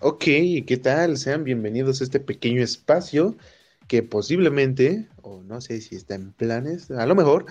[0.00, 0.24] Ok,
[0.66, 1.16] ¿qué tal?
[1.16, 3.34] Sean bienvenidos a este pequeño espacio
[3.88, 7.46] que posiblemente, o no sé si está en planes, a lo mejor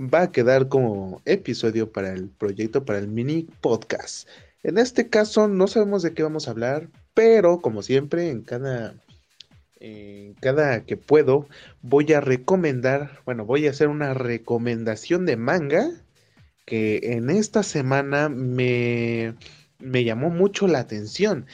[0.00, 4.28] va a quedar como episodio para el proyecto, para el mini podcast.
[4.64, 8.96] En este caso no sabemos de qué vamos a hablar, pero como siempre, en cada,
[10.40, 11.48] cada que puedo,
[11.80, 15.92] voy a recomendar, bueno, voy a hacer una recomendación de manga
[16.66, 19.34] que en esta semana me,
[19.78, 21.46] me llamó mucho la atención.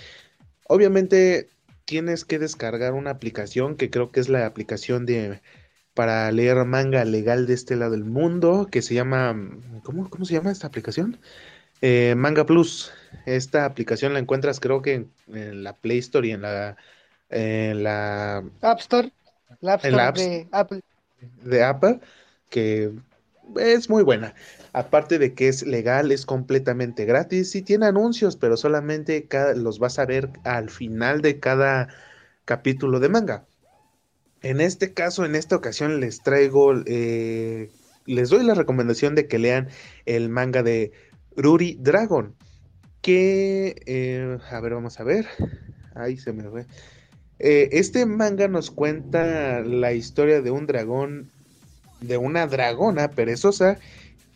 [0.72, 1.48] Obviamente
[1.84, 5.40] tienes que descargar una aplicación que creo que es la aplicación de
[5.94, 9.34] para leer manga legal de este lado del mundo, que se llama,
[9.82, 11.18] ¿cómo, cómo se llama esta aplicación?
[11.80, 12.92] Eh, manga Plus.
[13.26, 16.76] Esta aplicación la encuentras creo que en, la Play Store y en la,
[17.30, 19.10] en la App Store,
[19.60, 20.80] la App en la Store App de Apple.
[21.42, 22.00] de Apple,
[22.48, 22.92] que
[23.58, 24.34] es muy buena.
[24.72, 29.78] Aparte de que es legal, es completamente gratis y tiene anuncios, pero solamente cada- los
[29.78, 31.88] vas a ver al final de cada
[32.44, 33.46] capítulo de manga.
[34.42, 37.70] En este caso, en esta ocasión, les traigo, eh,
[38.06, 39.68] les doy la recomendación de que lean
[40.06, 40.92] el manga de
[41.36, 42.34] Ruri Dragon,
[43.02, 45.26] que, eh, a ver, vamos a ver,
[45.94, 46.66] ahí se me fue.
[47.38, 51.30] Eh, este manga nos cuenta la historia de un dragón,
[52.00, 53.78] de una dragona perezosa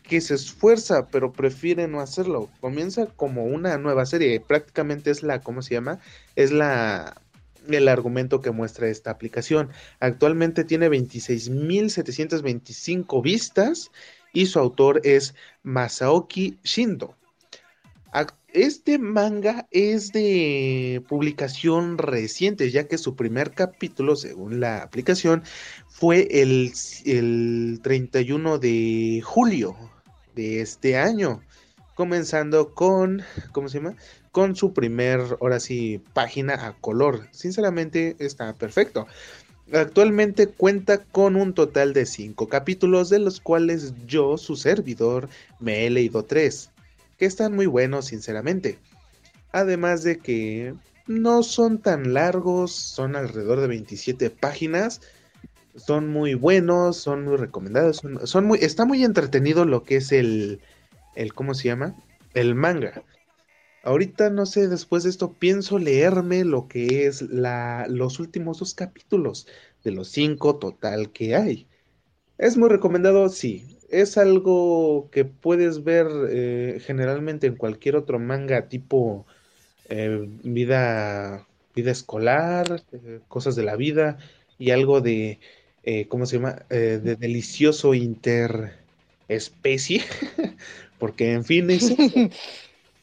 [0.03, 2.49] que se esfuerza, pero prefiere no hacerlo.
[2.61, 5.99] Comienza como una nueva serie, prácticamente es la, ¿cómo se llama?
[6.35, 7.21] Es la
[7.67, 9.69] el argumento que muestra esta aplicación.
[9.99, 13.91] Actualmente tiene 26.725 vistas
[14.33, 17.15] y su autor es Masaoki Shindo.
[18.55, 25.43] Este manga es de publicación reciente, ya que su primer capítulo, según la aplicación,
[25.97, 26.73] fue el,
[27.05, 29.77] el 31 de julio
[30.35, 31.41] de este año,
[31.93, 33.95] comenzando con, ¿cómo se llama?
[34.33, 37.29] Con su primer, ahora sí, página a color.
[37.31, 39.07] Sinceramente está perfecto.
[39.71, 45.29] Actualmente cuenta con un total de cinco capítulos, de los cuales yo, su servidor,
[45.61, 46.71] me he leído tres,
[47.17, 48.79] que están muy buenos, sinceramente.
[49.53, 50.75] Además de que
[51.07, 54.99] no son tan largos, son alrededor de 27 páginas,
[55.75, 60.61] son muy buenos, son muy recomendados, son, muy, está muy entretenido lo que es el,
[61.15, 61.95] el, ¿cómo se llama?
[62.33, 63.03] El manga.
[63.83, 68.73] Ahorita no sé, después de esto pienso leerme lo que es la, los últimos dos
[68.73, 69.47] capítulos
[69.83, 71.67] de los cinco total que hay.
[72.37, 73.77] Es muy recomendado, sí.
[73.89, 79.25] Es algo que puedes ver eh, generalmente en cualquier otro manga tipo
[79.89, 84.17] eh, vida, vida escolar, eh, cosas de la vida
[84.57, 85.39] y algo de,
[85.85, 86.67] eh, ¿cómo se llama?
[86.69, 88.85] Eh, de delicioso interespecie,
[90.97, 92.23] porque en fin es eso.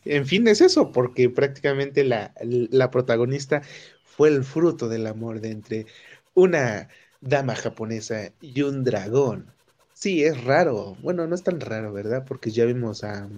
[0.04, 3.62] En fin es eso, porque prácticamente la, la protagonista
[4.04, 5.86] fue el fruto del amor de entre
[6.34, 6.88] una
[7.20, 9.54] dama japonesa y un dragón.
[9.92, 10.96] Sí, es raro.
[10.96, 12.24] Bueno, no es tan raro, ¿verdad?
[12.26, 13.30] Porque ya vimos a,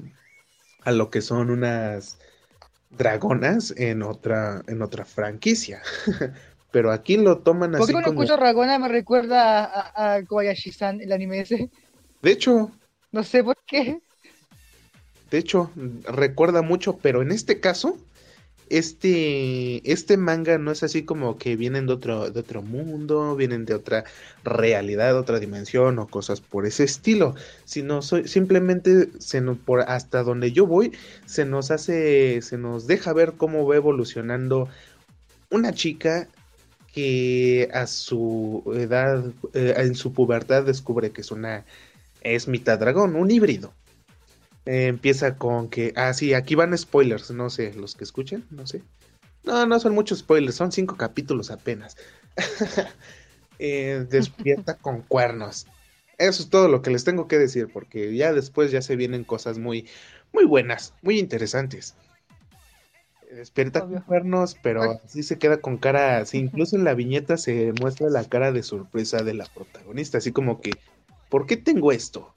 [0.80, 2.18] a lo que son unas
[2.90, 5.82] dragonas en otra, en otra franquicia.
[6.74, 10.24] Pero aquí lo toman ¿Por qué así cuando como, escucho Ragona me recuerda a, a
[10.24, 11.70] Kobayashi-san, el anime ese?
[12.20, 12.72] de hecho,
[13.12, 14.00] No sé por qué.
[15.30, 15.70] de hecho,
[16.02, 17.96] recuerda mucho, pero en este caso,
[18.70, 23.66] este, este manga no es así como que vienen de otro, de otro mundo, vienen
[23.66, 24.02] de otra
[24.42, 30.24] realidad, otra dimensión o cosas por ese estilo, sino soy, simplemente se nos, por hasta
[30.24, 30.90] donde yo voy,
[31.24, 34.68] se nos hace, se nos deja ver cómo va evolucionando
[35.50, 36.26] una chica
[36.94, 41.64] que a su edad, eh, en su pubertad descubre que es una,
[42.20, 43.74] es mitad dragón, un híbrido.
[44.66, 48.66] Eh, empieza con que, ah, sí, aquí van spoilers, no sé, los que escuchen, no
[48.66, 48.82] sé.
[49.42, 51.96] No, no son muchos spoilers, son cinco capítulos apenas.
[53.60, 55.68] Eh, despierta con cuernos.
[56.18, 59.22] Eso es todo lo que les tengo que decir, porque ya después ya se vienen
[59.22, 59.86] cosas muy,
[60.32, 61.94] muy buenas, muy interesantes.
[63.34, 64.04] Despierta con Obvio.
[64.06, 68.24] cuernos, pero así se queda con cara, sí, incluso en la viñeta se muestra la
[68.24, 70.70] cara de sorpresa de la protagonista, así como que,
[71.28, 72.32] ¿por qué tengo esto?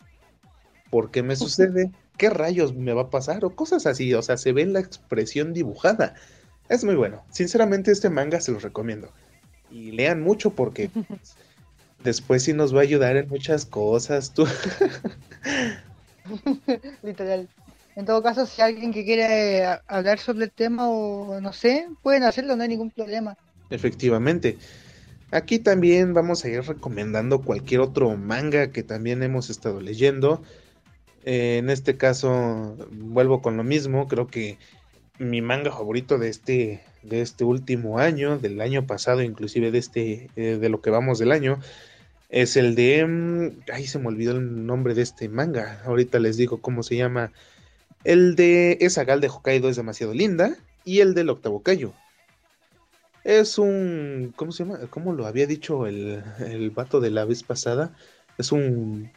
[0.89, 1.91] ¿Por qué me sucede?
[2.17, 3.45] ¿Qué rayos me va a pasar?
[3.45, 6.15] O cosas así, o sea, se ve la expresión dibujada.
[6.67, 7.23] Es muy bueno.
[7.31, 9.11] Sinceramente, este manga se los recomiendo.
[9.69, 11.35] Y lean mucho porque pues,
[12.03, 14.33] después sí nos va a ayudar en muchas cosas.
[14.33, 14.47] Tú.
[17.03, 17.47] literal.
[17.97, 21.87] En todo caso, si alguien que quiere eh, hablar sobre el tema o no sé,
[22.03, 23.35] pueden hacerlo, no hay ningún problema.
[23.71, 24.55] Efectivamente.
[25.31, 30.43] Aquí también vamos a ir recomendando cualquier otro manga que también hemos estado leyendo.
[31.25, 34.07] Eh, en este caso, vuelvo con lo mismo.
[34.07, 34.59] Creo que
[35.17, 40.29] mi manga favorito de este, de este último año, del año pasado, inclusive de este,
[40.35, 41.59] eh, de lo que vamos del año,
[42.29, 45.81] es el de, mm, ay, se me olvidó el nombre de este manga.
[45.83, 47.31] Ahorita les digo cómo se llama.
[48.07, 50.55] El de esa gal de Hokkaido es demasiado linda
[50.85, 51.91] y el del octavo Kayo.
[53.25, 54.79] Es un, ¿cómo se llama?
[54.89, 57.93] ¿Cómo lo había dicho el, el vato de la vez pasada?
[58.37, 59.11] Es un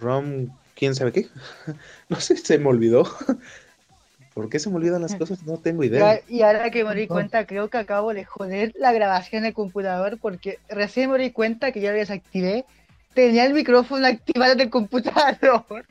[0.00, 1.28] rom, quién sabe qué.
[2.08, 3.04] no sé, se me olvidó.
[4.34, 5.44] ¿Por qué se me olvidan las cosas?
[5.44, 6.20] No tengo idea.
[6.26, 10.18] Y ahora que me di cuenta, creo que acabo de joder la grabación del computador
[10.20, 12.64] porque recién me di cuenta que ya lo desactivé.
[13.14, 15.64] Tenía el micrófono activado en el computador.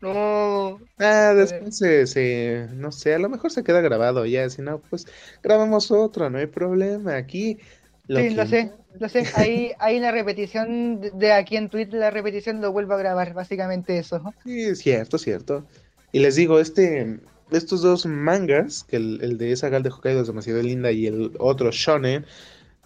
[0.00, 0.78] No.
[0.98, 4.48] Ah, después se, no sé, a lo mejor se queda grabado ya.
[4.48, 5.06] Si no, pues
[5.42, 7.16] grabamos otro, no hay problema.
[7.16, 7.58] Aquí.
[8.06, 9.24] sí, lo sé, lo sé.
[9.34, 13.98] Ahí, hay la repetición de aquí en Twitter, la repetición lo vuelvo a grabar, básicamente
[13.98, 14.22] eso.
[14.44, 15.66] Sí, cierto, cierto.
[16.12, 17.18] Y les digo, este,
[17.50, 21.32] estos dos mangas, que el, de esa gal de Hokkaido es demasiado linda y el
[21.38, 22.26] otro shonen,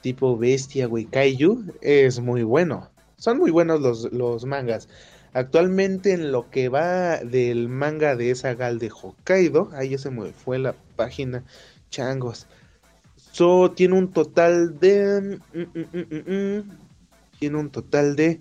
[0.00, 2.91] tipo bestia, güey, kaiju, es muy bueno.
[3.22, 4.88] Son muy buenos los, los mangas.
[5.32, 10.10] Actualmente en lo que va del manga de esa gal de Hokkaido, ahí ya se
[10.10, 11.44] me fue la página,
[11.88, 12.48] changos.
[13.14, 15.38] So, tiene un total de...
[15.54, 16.70] Mm, mm, mm,
[17.38, 18.40] tiene un total de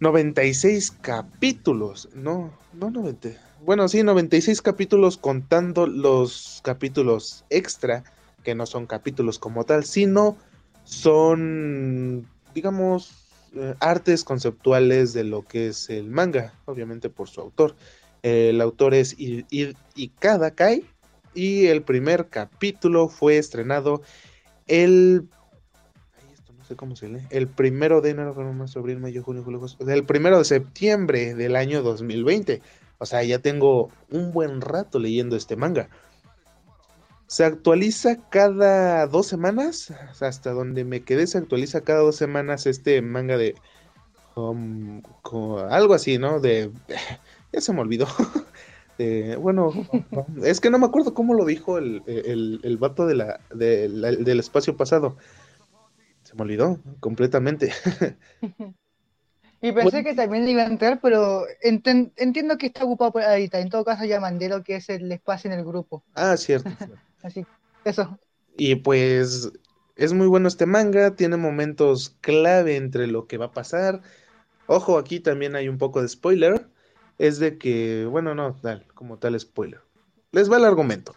[0.00, 2.10] 96 capítulos.
[2.14, 3.30] No, no 90
[3.64, 8.04] bueno, sí, 96 capítulos contando los capítulos extra,
[8.44, 10.36] que no son capítulos como tal, sino
[10.84, 13.25] son, digamos,
[13.80, 17.76] artes conceptuales de lo que es el manga, obviamente por su autor.
[18.22, 20.84] El autor es Ikada Kai
[21.34, 24.02] y el primer capítulo fue estrenado
[24.66, 25.28] el
[26.66, 28.34] sé cómo se lee, el primero de enero,
[28.76, 32.60] abril, mayo, junio, julio, el primero de septiembre del año 2020.
[32.98, 35.88] O sea, ya tengo un buen rato leyendo este manga.
[37.26, 43.02] Se actualiza cada dos semanas, hasta donde me quedé, se actualiza cada dos semanas este
[43.02, 43.54] manga de...
[44.36, 45.02] Um,
[45.70, 46.40] algo así, ¿no?
[46.40, 46.70] De...
[47.52, 48.06] Ya se me olvidó.
[49.40, 49.72] bueno,
[50.42, 54.76] es que no me acuerdo cómo lo dijo el, el, vato de la, del espacio
[54.76, 55.16] pasado.
[56.22, 57.72] Se me olvidó completamente.
[59.62, 63.58] Y pensé que también le iba a entrar, pero entiendo que está ocupado por ahorita.
[63.58, 66.04] En todo caso, ya mandé lo que es el espacio en el grupo.
[66.14, 66.70] Ah, cierto.
[67.26, 67.44] Así,
[67.84, 68.20] eso.
[68.56, 69.50] Y pues
[69.96, 74.00] es muy bueno este manga, tiene momentos clave entre lo que va a pasar.
[74.68, 76.68] Ojo, aquí también hay un poco de spoiler.
[77.18, 79.80] Es de que, bueno, no, tal, como tal spoiler.
[80.30, 81.16] Les va el argumento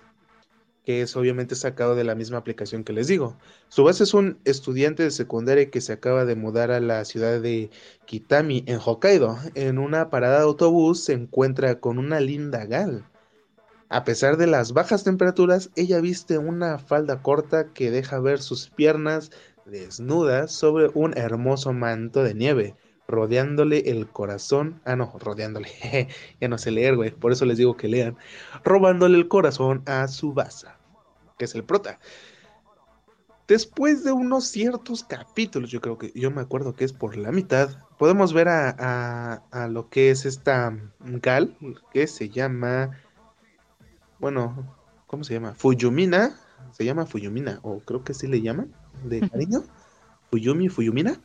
[0.83, 3.37] que es obviamente sacado de la misma aplicación que les digo.
[3.67, 7.39] Su base es un estudiante de secundaria que se acaba de mudar a la ciudad
[7.39, 7.69] de
[8.07, 9.37] Kitami, en Hokkaido.
[9.53, 13.05] En una parada de autobús se encuentra con una linda gal.
[13.89, 18.69] A pesar de las bajas temperaturas, ella viste una falda corta que deja ver sus
[18.69, 19.31] piernas
[19.65, 22.75] desnudas sobre un hermoso manto de nieve,
[23.07, 24.81] rodeándole el corazón.
[24.85, 25.69] Ah, no, rodeándole.
[26.39, 27.11] ya no sé leer, güey.
[27.11, 28.17] Por eso les digo que lean.
[28.63, 30.67] Robándole el corazón a su base
[31.39, 31.99] que es el prota.
[33.47, 37.31] Después de unos ciertos capítulos, yo creo que yo me acuerdo que es por la
[37.31, 41.57] mitad, podemos ver a, a, lo que es esta Gal,
[41.91, 42.91] que se llama,
[44.19, 44.75] bueno,
[45.07, 45.53] ¿cómo se llama?
[45.55, 46.35] Fuyumina,
[46.71, 48.73] se llama Fuyumina, o creo que sí le llaman,
[49.03, 49.63] de cariño,
[50.29, 51.19] Fuyumi, Fuyumina.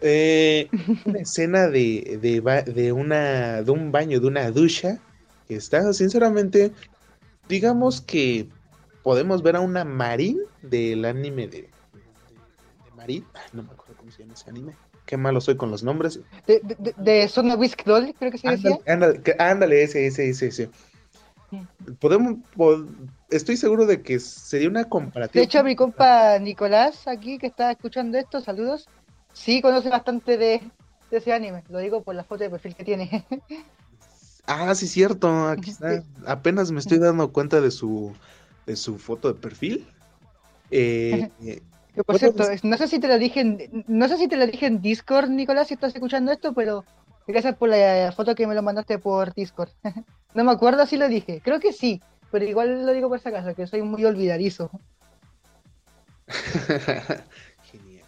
[0.00, 0.68] Eh,
[1.04, 5.00] una escena de, de, de, una, de un baño, de una ducha,
[5.48, 6.72] que está, sinceramente,
[7.48, 8.48] digamos que
[9.02, 11.70] podemos ver a una Marin del anime de, de,
[12.96, 13.24] Marin.
[13.52, 14.74] no me acuerdo cómo se llama ese anime.
[15.06, 16.18] Qué malo soy con los nombres.
[16.48, 18.76] De, de, de Sona Whisk Doll, creo que se decía.
[18.88, 20.70] Ándale, ándale, ese, ese, ese, ese.
[21.98, 22.38] Podemos,
[23.30, 25.40] estoy seguro de que sería una comparativa.
[25.40, 28.88] De hecho, mi compa Nicolás, aquí que está escuchando esto, saludos,
[29.32, 30.62] sí conoce bastante de,
[31.10, 31.62] de ese anime.
[31.68, 33.24] Lo digo por la foto de perfil que tiene.
[34.46, 35.48] ah, sí, cierto.
[35.48, 36.02] Aquí está.
[36.26, 38.12] Apenas me estoy dando cuenta de su
[38.66, 39.86] de su foto de perfil.
[40.70, 41.30] Eh,
[42.06, 44.66] por cierto, no sé si te lo dije en, no sé si te lo dije
[44.66, 46.84] en Discord, Nicolás, si estás escuchando esto, pero
[47.26, 49.70] gracias por la foto que me lo mandaste por Discord.
[50.34, 53.28] no me acuerdo si lo dije, creo que sí, pero igual lo digo por si
[53.28, 54.70] acaso, que soy muy olvidadizo.
[57.70, 58.04] Genial.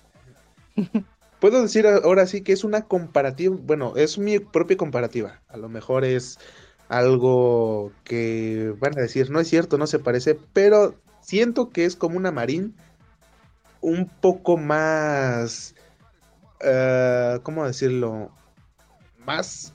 [1.41, 5.41] Puedo decir ahora sí que es una comparativa, bueno, es mi propia comparativa.
[5.49, 6.39] A lo mejor es
[6.89, 11.95] algo que van a decir, no es cierto, no se parece, pero siento que es
[11.95, 12.75] como una marín
[13.81, 15.75] un poco más,
[16.63, 18.33] uh, ¿cómo decirlo?
[19.29, 19.75] Más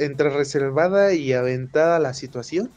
[0.00, 2.70] entre reservada y aventada la situación.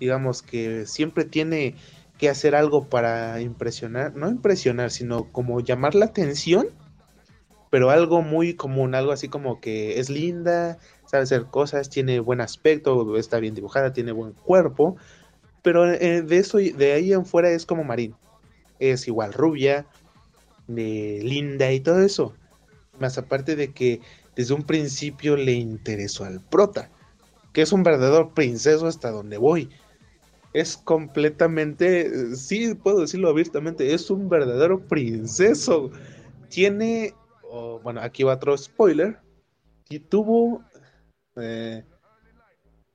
[0.00, 1.76] Digamos que siempre tiene
[2.18, 6.66] que hacer algo para impresionar, no impresionar, sino como llamar la atención,
[7.70, 12.40] pero algo muy común, algo así como que es linda, sabe hacer cosas, tiene buen
[12.40, 14.96] aspecto, está bien dibujada, tiene buen cuerpo,
[15.62, 18.16] pero eh, de eso, de ahí en fuera es como Marín,
[18.80, 19.86] es igual rubia,
[20.66, 22.34] de linda y todo eso,
[22.98, 24.00] más aparte de que
[24.36, 26.90] desde un principio le interesó al prota,
[27.52, 29.70] que es un verdadero princeso hasta donde voy
[30.54, 35.90] es completamente, sí puedo decirlo abiertamente, es un verdadero princeso.
[36.48, 37.12] Tiene,
[37.82, 39.18] bueno, aquí va otro spoiler,
[39.88, 40.62] y tuvo
[41.36, 41.84] eh,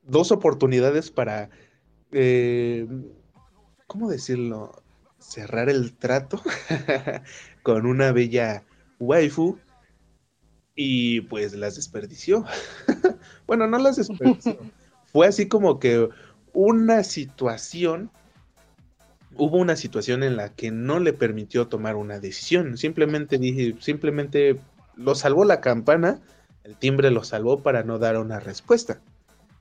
[0.02, 1.50] dos oportunidades para,
[2.12, 2.88] eh,
[3.86, 4.82] ¿cómo decirlo?
[5.18, 6.42] Cerrar el trato
[7.62, 8.64] con una bella
[8.98, 9.58] waifu
[10.82, 12.46] y pues las desperdició.
[13.46, 14.56] bueno, no las desperdició.
[15.12, 16.08] Fue así como que
[16.54, 18.10] una situación,
[19.36, 22.78] hubo una situación en la que no le permitió tomar una decisión.
[22.78, 24.58] Simplemente dije, simplemente
[24.96, 26.22] lo salvó la campana,
[26.64, 29.02] el timbre lo salvó para no dar una respuesta.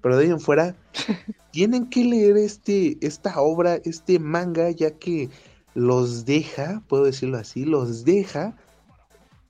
[0.02, 0.74] Pero de ahí en fuera,
[1.52, 5.30] tienen que leer este, esta obra, este manga, ya que
[5.74, 8.56] los deja, puedo decirlo así, los deja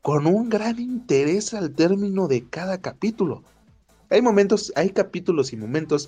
[0.02, 3.44] con un gran interés al término de cada capítulo.
[4.10, 6.08] Hay momentos, hay capítulos y momentos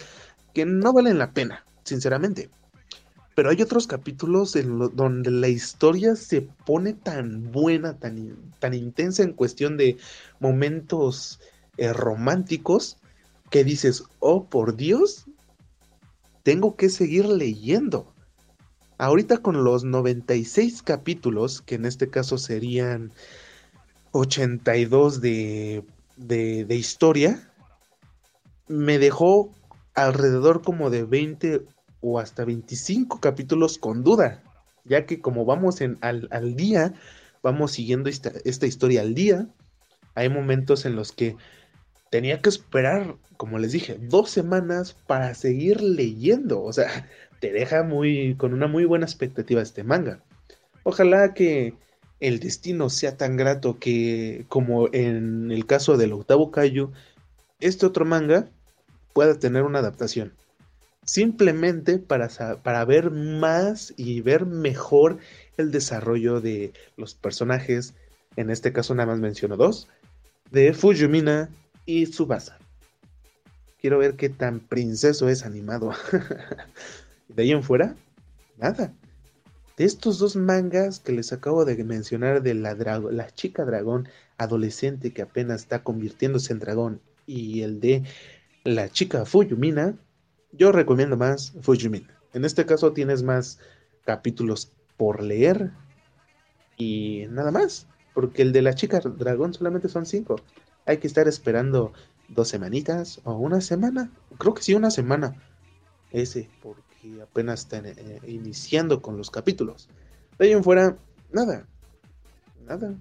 [0.54, 2.50] que no valen la pena, sinceramente.
[3.36, 9.24] Pero hay otros capítulos en donde la historia se pone tan buena, tan, tan intensa
[9.24, 9.98] en cuestión de
[10.40, 11.40] momentos
[11.78, 12.98] eh, románticos,
[13.50, 15.26] que dices, oh por Dios,
[16.44, 18.14] tengo que seguir leyendo.
[18.98, 23.12] Ahorita con los 96 capítulos, que en este caso serían
[24.12, 25.84] 82 de,
[26.18, 27.50] de, historia,
[28.68, 29.52] me dejó
[29.96, 31.62] alrededor como de 20
[32.02, 34.44] o hasta 25 capítulos con duda,
[34.86, 36.94] ya que como vamos en, al, día,
[37.44, 39.48] vamos siguiendo esta, esta historia al día,
[40.16, 41.36] hay momentos en los que
[42.10, 46.62] tenía que esperar, como les dije, dos semanas para seguir leyendo.
[46.62, 47.08] O sea,
[47.40, 50.22] te deja muy, con una muy buena expectativa este manga.
[50.84, 51.74] Ojalá que
[52.22, 56.92] el destino sea tan grato que, como en el caso del octavo Kaiju,
[57.60, 58.48] este otro manga
[59.14, 60.34] pueda tener una adaptación.
[61.04, 62.30] Simplemente para,
[62.62, 65.18] para ver más y ver mejor
[65.58, 67.96] el desarrollo de los personajes,
[68.36, 69.88] en este caso nada más menciono dos,
[70.52, 71.50] de Fujimina
[71.88, 72.60] y Tsubasa.
[73.80, 75.92] Quiero ver qué tan princeso es animado.
[77.30, 77.96] de ahí en fuera,
[78.60, 78.94] nada.
[79.82, 84.08] De estos dos mangas que les acabo de mencionar de la, la chica dragón
[84.38, 88.04] adolescente que apenas está convirtiéndose en dragón y el de
[88.64, 89.98] la chica Fujimina,
[90.52, 92.16] yo recomiendo más Fujimina.
[92.32, 93.58] En este caso tienes más
[94.06, 95.72] capítulos por leer
[96.78, 100.36] y nada más, porque el de la chica dragón solamente son cinco.
[100.86, 101.92] Hay que estar esperando
[102.30, 105.42] dos semanitas o una semana, creo que sí, una semana
[106.12, 106.91] ese, porque
[107.22, 109.90] apenas están eh, iniciando con los capítulos.
[110.38, 110.98] De ahí en fuera,
[111.32, 111.68] nada,
[112.66, 112.96] nada.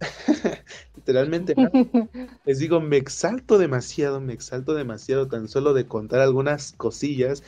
[0.96, 1.54] Literalmente.
[2.44, 7.42] Les digo, me exalto demasiado, me exalto demasiado tan solo de contar algunas cosillas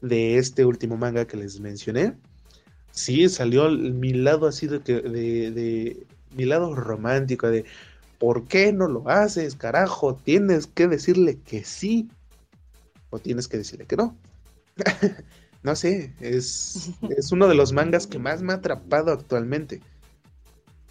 [0.00, 2.14] de este último manga que les mencioné.
[2.90, 6.06] Sí, salió mi lado así de, de, de
[6.36, 7.64] mi lado romántico de
[8.18, 10.14] ¿por qué no lo haces, carajo?
[10.14, 12.08] Tienes que decirle que sí
[13.10, 14.16] o tienes que decirle que no.
[15.64, 19.80] no sé, es, es uno de los mangas que más me ha atrapado actualmente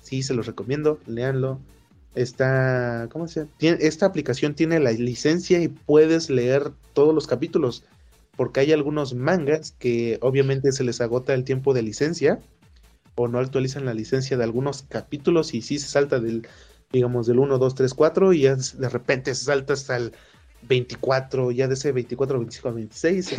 [0.03, 1.60] sí se los recomiendo, léanlo.
[2.13, 3.77] Esta, ¿cómo se llama?
[3.80, 7.86] esta aplicación tiene la licencia y puedes leer todos los capítulos,
[8.36, 12.39] porque hay algunos mangas que obviamente se les agota el tiempo de licencia
[13.15, 16.48] o no actualizan la licencia de algunos capítulos y sí se salta del,
[16.92, 20.13] digamos, del 1, 2, 3, 4 y ya de repente se salta hasta el
[20.68, 23.36] 24, ya de ese 24, 25 26,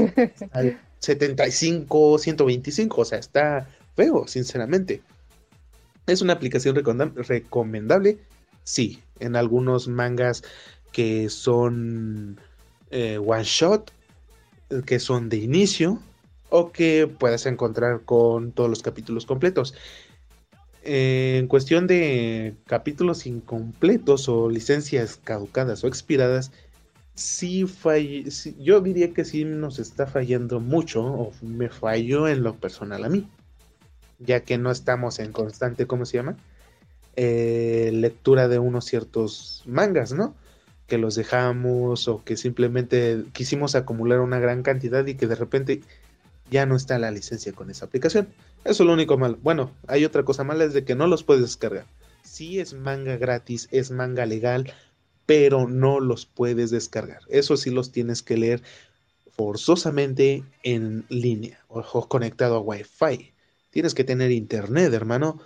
[0.50, 5.02] al 75, 125, o sea, está feo, sinceramente.
[6.06, 8.18] ¿Es una aplicación recomendable?
[8.64, 10.42] Sí, en algunos mangas
[10.92, 12.40] que son
[12.90, 13.90] eh, one shot,
[14.86, 16.00] que son de inicio,
[16.50, 19.74] o que puedas encontrar con todos los capítulos completos.
[20.84, 26.52] en cuestión de capítulos incompletos o licencias caducadas o expiradas,
[27.14, 27.66] sí,
[28.58, 33.08] yo diría que sí nos está fallando mucho, o me falló en lo personal a
[33.08, 33.28] mí
[34.18, 36.36] ya que no estamos en constante, ¿cómo se llama?
[37.16, 40.34] Eh, lectura de unos ciertos mangas, ¿no?
[40.86, 45.82] Que los dejamos o que simplemente quisimos acumular una gran cantidad y que de repente
[46.50, 48.28] ya no está la licencia con esa aplicación.
[48.64, 49.38] Eso es lo único malo.
[49.42, 51.86] Bueno, hay otra cosa mala, es de que no los puedes descargar.
[52.22, 54.72] Sí es manga gratis, es manga legal,
[55.26, 57.22] pero no los puedes descargar.
[57.28, 58.62] Eso sí los tienes que leer
[59.32, 63.32] forzosamente en línea o conectado a Wi-Fi.
[63.70, 65.40] Tienes que tener internet, hermano.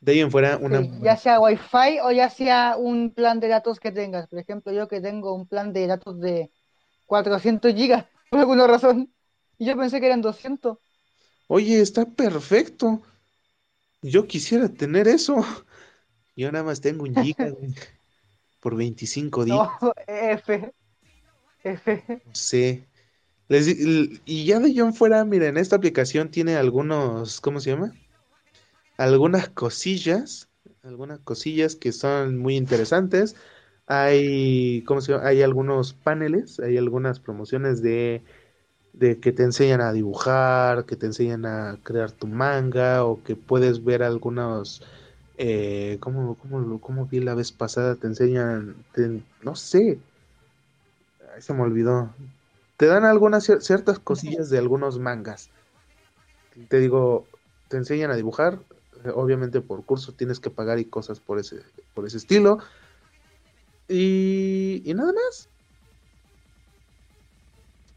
[0.00, 0.80] De ahí en fuera, una.
[1.02, 4.28] ya sea Wi-Fi o ya sea un plan de datos que tengas.
[4.28, 6.50] Por ejemplo, yo que tengo un plan de datos de
[7.06, 9.12] 400 gigas, por alguna razón.
[9.58, 10.78] Y yo pensé que eran 200.
[11.48, 13.02] Oye, está perfecto.
[14.02, 15.36] Yo quisiera tener eso.
[16.36, 17.52] Yo nada más tengo un giga,
[18.60, 19.70] por 25 días.
[19.80, 20.72] No, F.
[21.64, 22.22] F.
[22.24, 22.86] No sé.
[24.24, 27.92] y ya de John fuera, miren, esta aplicación tiene algunos, ¿cómo se llama?
[28.96, 30.48] Algunas cosillas,
[30.82, 33.36] algunas cosillas que son muy interesantes.
[33.86, 35.26] Hay, ¿cómo se llama?
[35.26, 38.22] Hay algunos paneles, hay algunas promociones de,
[38.92, 43.36] de que te enseñan a dibujar, que te enseñan a crear tu manga o que
[43.36, 44.82] puedes ver algunos
[45.40, 46.36] eh, ¿cómo,
[46.80, 47.94] cómo, vi la vez pasada?
[47.94, 48.74] Te enseñan,
[49.42, 50.00] no sé,
[51.38, 52.12] se me olvidó.
[52.76, 55.50] Te dan algunas ciertas cosillas de algunos mangas.
[56.68, 57.24] Te digo,
[57.68, 58.58] te enseñan a dibujar,
[59.04, 61.60] eh, obviamente por curso tienes que pagar y cosas por ese,
[61.94, 62.58] por ese estilo.
[63.88, 65.48] Y, y nada más.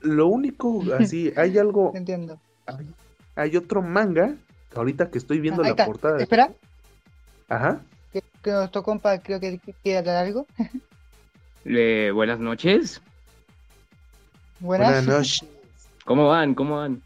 [0.02, 1.92] Lo único, así, hay algo.
[1.96, 2.40] Entiendo.
[3.36, 4.36] Hay, otro manga,
[4.76, 6.20] ahorita que estoy viendo la portada.
[6.20, 6.54] Espera,
[7.52, 7.82] Ajá.
[8.14, 10.48] Que, nuestro compa creo que quiere hablar algo.
[12.14, 13.02] buenas noches.
[14.62, 15.06] Buenas.
[15.06, 15.44] noches.
[16.06, 16.56] ¿Cómo van?
[16.56, 17.02] ¿Cómo van?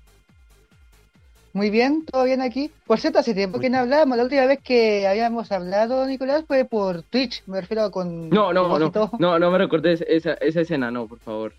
[1.54, 2.70] Muy bien, todo bien aquí.
[2.86, 4.18] Por cierto, hace tiempo que no hablábamos.
[4.18, 7.42] La última vez que habíamos hablado, Nicolás, fue por Twitch.
[7.48, 8.30] Me refiero con.
[8.30, 8.92] No, no, no.
[9.18, 11.54] No, no me recordes esa, esa escena, no, por favor.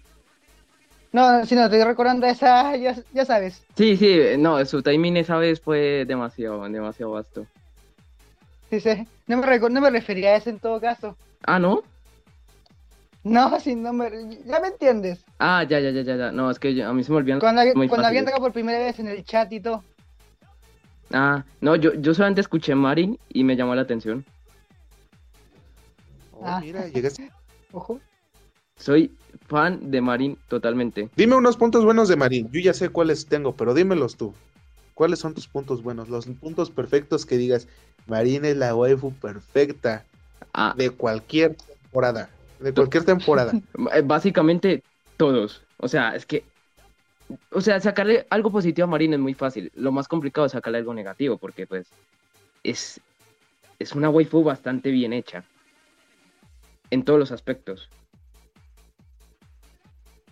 [1.11, 3.65] No, si no, estoy recordando esa, ya, ya sabes.
[3.77, 7.47] Sí, sí, no, su timing esa vez fue demasiado, demasiado vasto.
[8.71, 9.07] Sí, sí.
[9.27, 11.17] No me, no me refería a eso en todo caso.
[11.45, 11.83] Ah, ¿no?
[13.23, 14.11] No, sí, no me...
[14.45, 15.25] Ya me entiendes.
[15.39, 16.33] Ah, ya, ya, ya, ya.
[16.33, 17.41] No, es que a mí se me olvidan.
[17.41, 19.83] Cuando, cuando había entrado por primera vez en el chat y todo.
[21.13, 24.25] Ah, no, yo, yo solamente escuché Marin y me llamó la atención.
[26.33, 26.61] Oh, ah.
[26.61, 27.31] mira, llegaste.
[27.73, 28.01] Ojo.
[28.77, 29.15] Soy
[29.47, 31.09] fan de Marin totalmente.
[31.17, 32.51] Dime unos puntos buenos de Marin.
[32.53, 34.35] Yo ya sé cuáles tengo, pero dímelos tú.
[34.95, 36.09] ¿Cuáles son tus puntos buenos?
[36.09, 37.69] Los puntos perfectos que digas,
[38.07, 40.05] Marina es la waifu perfecta
[40.55, 40.75] ah.
[40.77, 42.31] de cualquier temporada.
[42.61, 43.53] De cualquier temporada.
[43.93, 44.83] Eh, básicamente
[45.17, 45.63] todos.
[45.79, 46.45] O sea, es que.
[47.51, 49.73] O sea, sacarle algo positivo a Marina es muy fácil.
[49.75, 51.89] Lo más complicado es sacarle algo negativo, porque pues.
[52.63, 53.01] Es.
[53.79, 55.45] Es una waifu bastante bien hecha.
[56.91, 57.91] En todos los aspectos.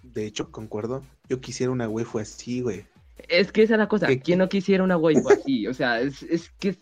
[0.02, 1.02] De hecho, concuerdo.
[1.28, 2.86] Yo quisiera una waifu así, güey.
[3.28, 4.06] Es que esa es la cosa.
[4.22, 5.66] ¿Quién no quisiera una waifu así?
[5.66, 6.76] O sea, es, es que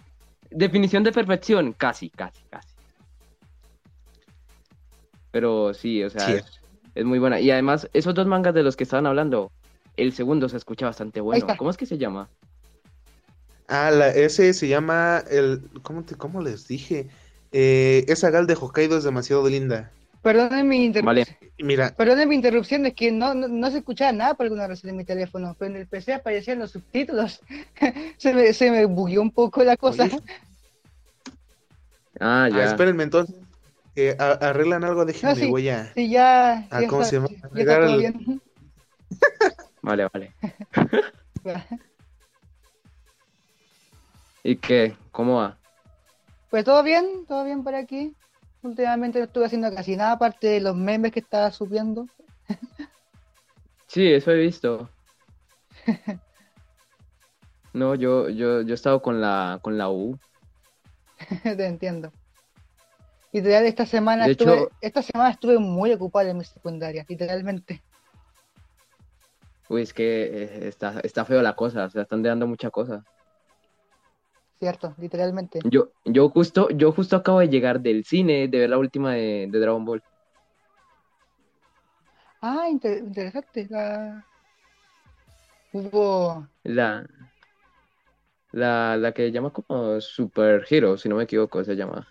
[0.55, 2.69] definición de perfección, casi, casi, casi.
[5.31, 6.43] Pero sí, o sea,
[6.95, 7.41] Es, muy buena.
[7.41, 9.51] Y además, esos dos mangas de los que estaban hablando,
[9.97, 11.47] el segundo se escucha bastante bueno.
[11.57, 12.29] ¿Cómo es que se llama?
[13.69, 15.63] Ah, ese se llama el.
[15.83, 17.09] ¿Cómo, te, cómo les dije?
[17.53, 19.91] Eh, esa gal de Hokkaido es demasiado linda.
[20.23, 21.37] Perdónenme mi interrupción.
[21.59, 21.95] Mira.
[22.27, 25.57] mi interrupción, es que no, no, se escuchaba nada por alguna razón en mi teléfono,
[25.59, 27.41] pero en el PC aparecían los subtítulos.
[28.17, 30.09] se, me, se me bugueó un poco la cosa.
[32.21, 32.65] Ah, ah, ya.
[32.65, 33.35] espérenme entonces.
[34.19, 35.93] arreglan algo, déjenme, no, voy a.
[35.93, 36.69] Sí, ya.
[36.71, 37.29] A, ¿Cómo se llama?
[39.83, 40.35] vale, vale.
[44.45, 44.95] ¿Y qué?
[45.11, 45.59] ¿Cómo va?
[46.51, 48.15] Pues todo bien, todo bien por aquí.
[48.63, 52.07] Últimamente no estuve haciendo casi nada, aparte de los memes que estaba subiendo.
[53.87, 54.89] sí, eso he visto.
[57.75, 60.19] No, yo, yo, yo he estado con la, con la U.
[61.43, 62.13] Te entiendo.
[63.33, 67.83] Literal, esta semana estuve, esta semana estuve muy ocupada en mi secundaria, literalmente.
[69.71, 73.03] Uy, es que eh, está, está feo la cosa, se están dando mucha cosa.
[74.63, 75.59] Cierto, literalmente.
[75.65, 79.49] Yo, yo justo, yo justo acabo de llegar del cine de ver la última de,
[79.51, 80.01] Dragon Ball.
[82.41, 83.67] Ah, interesante.
[83.69, 84.25] La...
[85.73, 86.47] Hubo.
[86.63, 87.05] La.
[88.53, 92.07] La, la que llama como Super Hero, si no me equivoco, se llama.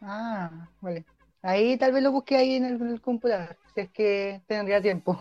[0.00, 1.04] Ah, vale.
[1.42, 5.18] Ahí tal vez lo busque ahí en el, computador, si es que tendría tiempo.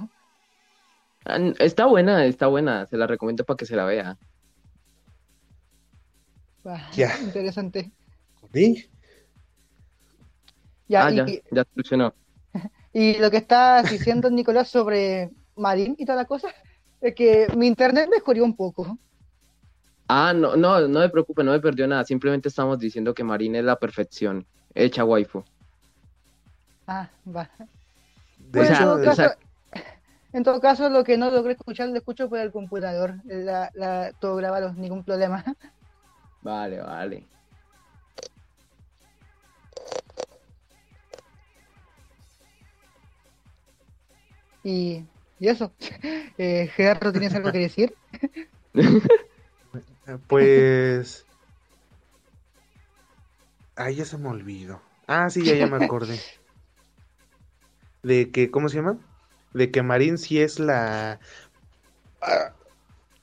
[1.26, 4.20] Ah, está buena, está buena, se la recomiendo para que se la vea.
[6.94, 7.18] Ya.
[7.22, 7.92] Interesante.
[8.54, 8.90] ¿Sí?
[10.88, 12.14] Ya, ah, ya, ya funcionó.
[12.94, 16.48] Y lo que está diciendo Nicolás sobre Marín y toda la cosa,
[17.02, 18.98] Es que mi internet mejoró un poco.
[20.08, 22.06] Ah, no, no, no me preocupe, no me perdió nada.
[22.06, 25.44] Simplemente estamos diciendo que Marina es la perfección, hecha waifu.
[26.88, 27.50] Ah, va.
[28.38, 29.40] De Bueno, o sea, en, todo hecho, o sea- caso,
[30.34, 33.16] en todo caso, lo que no logré escuchar, lo escucho por el computador.
[33.26, 35.44] La, la, todo grabado, ningún problema.
[36.46, 37.24] Vale, vale.
[44.64, 45.04] Y,
[45.40, 45.74] y eso.
[46.38, 47.96] Eh, Gerardo, ¿tienes algo que decir?
[50.28, 51.26] pues.
[53.78, 54.82] Ay, ya se me olvidó.
[55.08, 56.20] Ah, sí, ya, ya me acordé.
[58.04, 58.98] De que, ¿cómo se llama?
[59.54, 61.22] De que Marín sí es la.
[62.22, 62.54] A,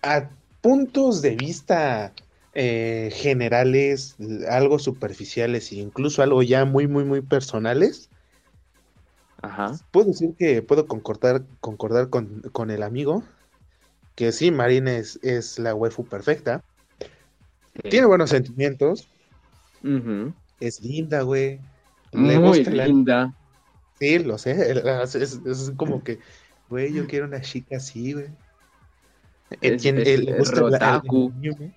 [0.02, 0.30] a
[0.62, 2.14] puntos de vista
[2.54, 4.16] eh, generales,
[4.50, 8.10] algo superficiales e incluso algo ya muy, muy, muy personales.
[9.42, 9.72] Ajá.
[9.90, 13.24] Puedo decir que puedo concordar, concordar con, con el amigo.
[14.14, 16.62] Que sí, Marín es, es la waifu perfecta.
[17.82, 17.88] sí.
[17.90, 19.08] Tiene buenos sentimientos.
[20.60, 21.58] Es linda, güey.
[22.12, 23.34] Le Muy gusta la- linda.
[23.98, 24.52] Sí, lo sé.
[25.02, 26.18] Es, es- es como que,
[26.68, 28.26] güey, yo quiero una chica así, güey.
[29.60, 29.82] Es-
[30.30, 30.36] la-
[30.68, 30.74] el
[31.54, 31.74] anime.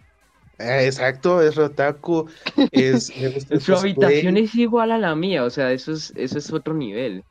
[0.60, 2.30] Ah, exacto, es Rotaku.
[2.72, 3.13] Es,
[3.60, 7.24] Su habitación es igual a la mía, o sea, eso es, eso es otro nivel.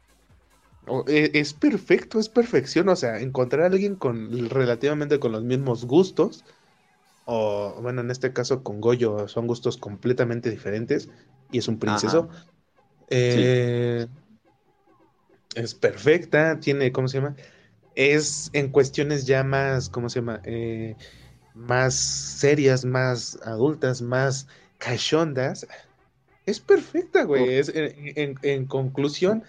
[0.87, 2.89] O- eh, Es perfecto, es perfección.
[2.89, 6.45] O sea, encontrar a alguien con relativamente con los mismos gustos.
[7.25, 11.11] O bueno, en este caso con Goyo son gustos completamente diferentes.
[11.51, 12.29] Y es un princeso.
[13.11, 14.07] Eh,
[15.55, 17.37] es perfecta, tiene, ¿cómo se llama?
[17.95, 20.41] Es en cuestiones ya más, ¿cómo se llama?
[20.45, 20.97] Eh,
[21.55, 25.67] más serias, más adultas, más cachondas.
[26.47, 27.51] Es perfecta, güey.
[27.59, 29.45] Es, en, en- en conclusión,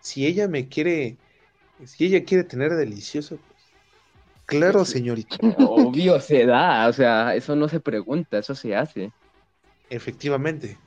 [0.00, 1.18] si ella me quiere,
[1.86, 3.74] si ella quiere tener delicioso, pues,
[4.46, 9.12] claro, señorita, Obvio se da, o sea, eso no se pregunta, eso se hace.
[9.90, 10.78] efectivamente,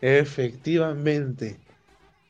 [0.00, 1.58] efectivamente.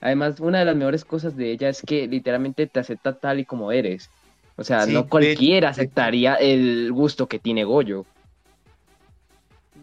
[0.00, 3.46] Además, una de las mejores cosas de ella es que literalmente te acepta tal y
[3.46, 4.12] como eres.
[4.56, 8.06] O sea, Sí, no cualquiera de aceptaría el gusto que tiene Goyo.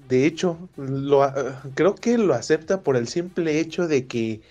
[0.08, 4.42] De hecho, lo, a- creo que lo acepta por el simple hecho de que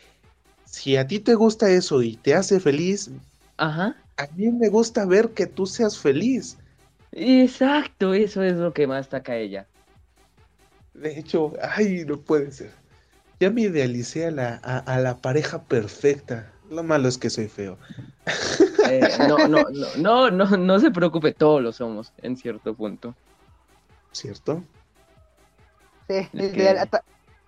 [0.64, 3.10] si a ti te gusta eso y te hace feliz,
[3.58, 3.96] Ajá.
[4.18, 6.58] a mí me gusta ver que tú seas feliz.
[7.12, 9.68] Exacto, eso es lo que más destaca ella.
[10.94, 12.72] De hecho, ay, no puede ser.
[13.40, 16.52] Ya me idealicé a la, a, a la pareja perfecta.
[16.70, 17.78] Lo malo es que soy feo,
[18.88, 23.14] Eh, no, no, no, no, no, no se preocupe, todos lo somos en cierto punto.
[24.12, 24.62] ¿cierto?
[26.08, 27.02] Sí, Es que- hasta,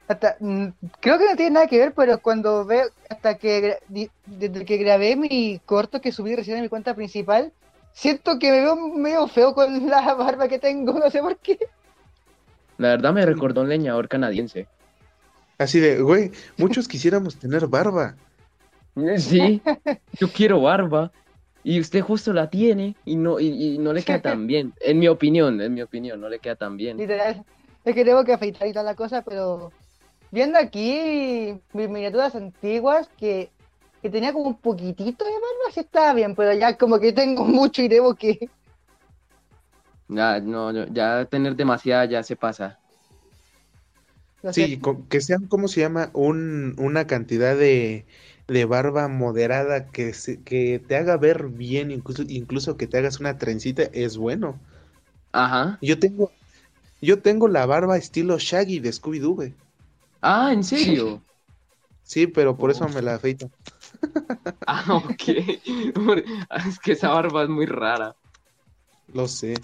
[0.08, 0.66] hasta, mm,
[1.00, 3.78] creo que no tiene nada que ver, pero cuando veo, hasta que,
[4.26, 7.52] desde que grabé mi corto que subí recién en mi cuenta principal,
[7.92, 11.58] siento que me veo medio feo con la barba que tengo, no sé por qué.
[12.78, 14.66] La verdad me recordó un leñador canadiense.
[15.58, 18.14] Así de, güey, muchos quisiéramos tener barba.
[19.18, 19.62] Sí,
[20.18, 21.12] yo quiero barba.
[21.62, 24.72] Y usted justo la tiene y no, y, y no le queda tan bien.
[24.80, 26.96] En mi opinión, en mi opinión, no le queda tan bien.
[26.96, 27.44] Literal,
[27.84, 29.70] es que tengo que afeitar y toda la cosa, pero
[30.30, 33.50] viendo aquí mis miniaturas antiguas que,
[34.00, 37.44] que tenía como un poquitito de barba, sí estaba bien, pero ya como que tengo
[37.46, 38.48] mucho y debo que...
[40.08, 42.80] Ya, no, no, ya tener demasiada ya se pasa.
[44.42, 44.66] no sé.
[44.66, 46.10] Sí, que sean, ¿cómo se llama?
[46.14, 48.06] Un, una cantidad de,
[48.50, 53.20] de barba moderada que, se- que te haga ver bien, incluso, incluso que te hagas
[53.20, 54.60] una trencita, es bueno.
[55.32, 55.78] Ajá.
[55.82, 56.30] Yo tengo,
[57.02, 59.54] yo tengo la barba estilo Shaggy de Scooby-Doo, güey.
[60.22, 61.22] Ah, ¿en serio?
[62.02, 62.72] Sí, pero por Oh.
[62.72, 63.50] eso me la afeito.
[64.66, 65.22] Ah, ok.
[66.66, 68.14] Es que esa barba es muy rara.
[69.12, 69.54] Lo sé.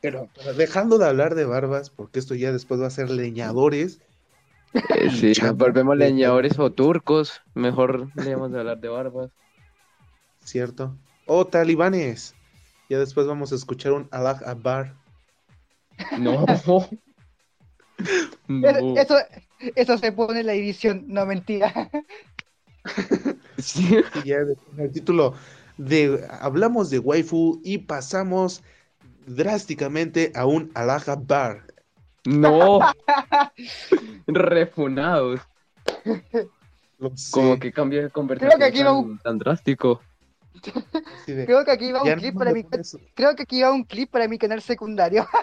[0.00, 4.00] Pero, pero dejando de hablar de barbas, porque esto ya después va a ser leñadores.
[4.74, 7.42] Eh, sí, volvemos leñadores o turcos.
[7.54, 9.30] Mejor debemos de hablar de barbas.
[10.46, 10.96] ¿cierto?
[11.26, 12.34] O talibanes.
[12.88, 14.94] Ya después vamos a escuchar un Allah Akbar.
[16.18, 16.44] No.
[16.48, 16.88] Eso,
[18.46, 18.96] No.
[18.98, 19.16] eso,
[19.74, 21.90] eso se pone en la edición, no mentira.
[23.58, 24.00] Sí.
[24.22, 25.32] Y ya con el título
[25.78, 28.62] de hablamos de waifu y pasamos
[29.26, 31.65] drásticamente a un Allah Akbar.
[32.26, 32.80] No.
[34.26, 35.40] Refunados.
[37.30, 40.00] Como que cambia de conversación aquí va tan, un- tan drástico.
[41.26, 42.64] Creo que aquí va ya un clip no para mi,
[43.14, 45.26] creo que aquí va un clip para mi canal secundario.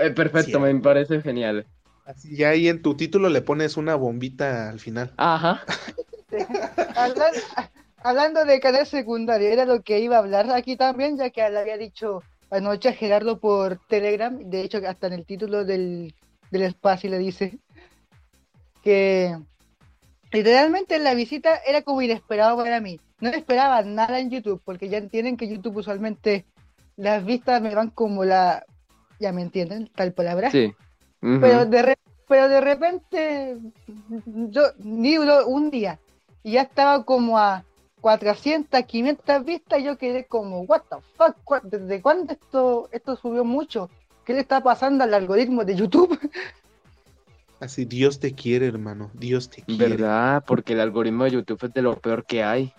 [0.00, 0.58] Eh, perfecto, Sí.
[0.60, 1.66] me parece genial.
[2.06, 5.12] así ya ahí en tu título le pones una bombita al final.
[5.16, 5.64] Ajá.
[6.94, 7.68] Hablan-
[8.04, 11.58] hablando de canal secundario, era lo que iba a hablar aquí también, ya que le
[11.58, 16.14] había dicho anoche a Gerardo por Telegram, de hecho hasta en el título del,
[16.50, 17.58] del espacio le dice
[18.82, 19.36] que
[20.32, 23.00] literalmente la visita era como inesperado para mí.
[23.20, 26.44] No esperaba nada en YouTube, porque ya entienden que YouTube usualmente
[26.96, 28.64] las vistas me van como la...
[29.18, 30.50] Ya me entienden, tal palabra.
[30.52, 30.72] Sí.
[31.22, 31.40] Ujú.
[31.40, 33.58] Pero de, re- pero de repente,
[34.26, 35.98] yo ni duró un día
[36.44, 37.64] y ya estaba como a
[38.00, 39.80] 400, 500 vistas.
[39.80, 41.36] Y yo quedé como, ¿What the fuck?
[41.44, 43.90] ¿Cu- ¿Desde cuándo esto, esto subió mucho?
[44.24, 46.18] ¿Qué le está pasando al algoritmo de YouTube?
[47.60, 49.10] Así, Dios te quiere, hermano.
[49.14, 49.96] Dios te quiere.
[49.96, 50.44] ¿Verdad?
[50.46, 52.72] Porque el algoritmo de YouTube es de lo peor que hay.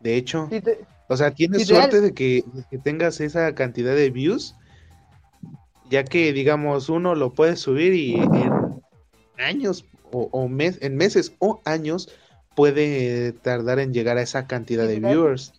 [0.00, 4.10] De hecho, te- o sea, tienes suerte de que, de que tengas esa cantidad de
[4.10, 4.56] views,
[5.88, 8.82] ya que, digamos, uno lo puede subir y en
[9.38, 12.08] años o, o mes, en meses o años
[12.54, 15.52] puede tardar en llegar a esa cantidad de viewers.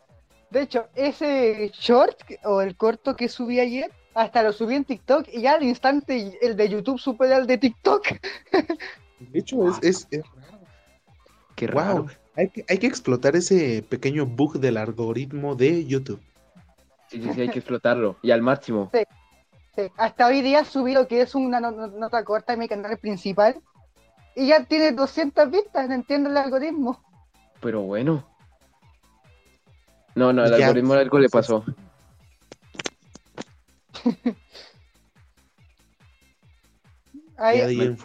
[0.51, 5.27] de hecho, ese short o el corto que subí ayer, hasta lo subí en TikTok
[5.34, 8.06] y ya al instante el de YouTube supera al de TikTok.
[9.19, 10.60] De hecho, es, es, es raro.
[11.56, 12.06] Qué Wow, raro.
[12.36, 16.19] hay que, hay que explotar ese pequeño bug del algoritmo de YouTube.
[17.10, 18.17] Sí, sí, sí, hay que explotarlo.
[18.21, 18.91] Y al máximo.
[19.75, 22.67] Sí, hasta hoy día subí lo que es una no- no- nota corta en mi
[22.67, 23.56] canal principal
[24.36, 27.02] y ya tiene 200 vistas, no entiendo el algoritmo.
[27.62, 28.28] Pero bueno.
[30.15, 31.63] No, no, el Ya, algoritmo algo le pasó.
[37.38, 37.96] Ahí-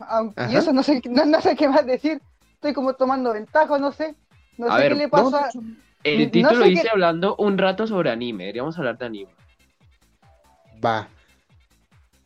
[0.00, 2.20] aunque- y eso no sé, no, no sé qué más decir.
[2.54, 4.14] Estoy como tomando ventaja, no sé.
[4.56, 5.50] No A sé ver, qué le No, pasa.
[6.04, 8.44] El No título sé dice qué- hablando un rato sobre anime.
[8.44, 9.30] Deberíamos hablar de anime.
[10.84, 11.08] va.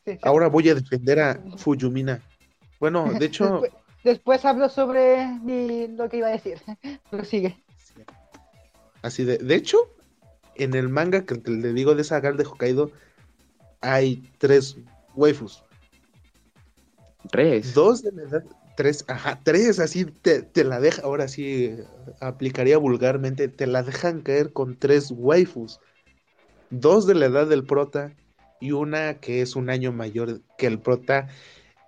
[0.04, 0.18] Sí, sí.
[0.22, 2.20] Ahora voy a defender a Fuyumina.
[2.82, 6.60] Bueno, de hecho, Después, después hablo sobre mi- lo que iba a decir.
[7.12, 7.62] Pero sigue.
[9.02, 9.38] así de.
[9.38, 9.78] De hecho,
[10.56, 12.90] en el manga que te le digo de esa gal de Hokkaido,
[13.82, 14.78] hay tres
[15.14, 15.62] waifus.
[17.30, 17.72] Tres.
[17.72, 18.44] Dos de la edad.
[18.76, 21.02] Tres, ajá, tres, así te, te la deja.
[21.02, 21.76] Ahora sí
[22.18, 23.46] aplicaría vulgarmente.
[23.46, 25.78] Te la dejan caer con tres waifus.
[26.70, 28.12] Dos de la edad del prota
[28.60, 31.28] y una que es un año mayor que el prota,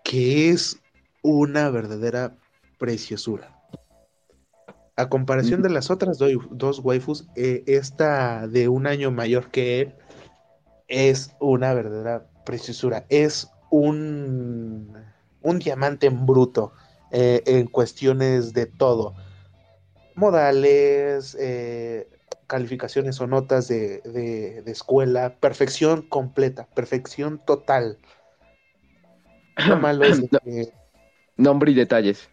[0.04, 0.78] que es
[1.24, 2.37] una verdadera
[2.78, 3.58] preciosura.
[4.96, 9.94] A comparación de las otras dos waifus, eh, esta de un año mayor que él
[10.87, 13.04] es una verdadera preciosura.
[13.08, 14.94] Es un,
[15.42, 16.72] un diamante en bruto
[17.10, 19.14] eh, en cuestiones de todo.
[20.14, 22.08] Modales, eh,
[22.46, 27.98] calificaciones o notas de, de- de escuela, perfección completa, perfección total.
[29.66, 30.72] Lo malo es que
[31.36, 32.28] Nombre y detalles.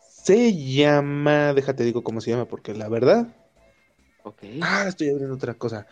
[0.00, 3.28] se llama, déjate digo cómo se llama, porque la verdad
[4.22, 4.42] Ok.
[4.60, 5.86] Ah, estoy abriendo otra cosa.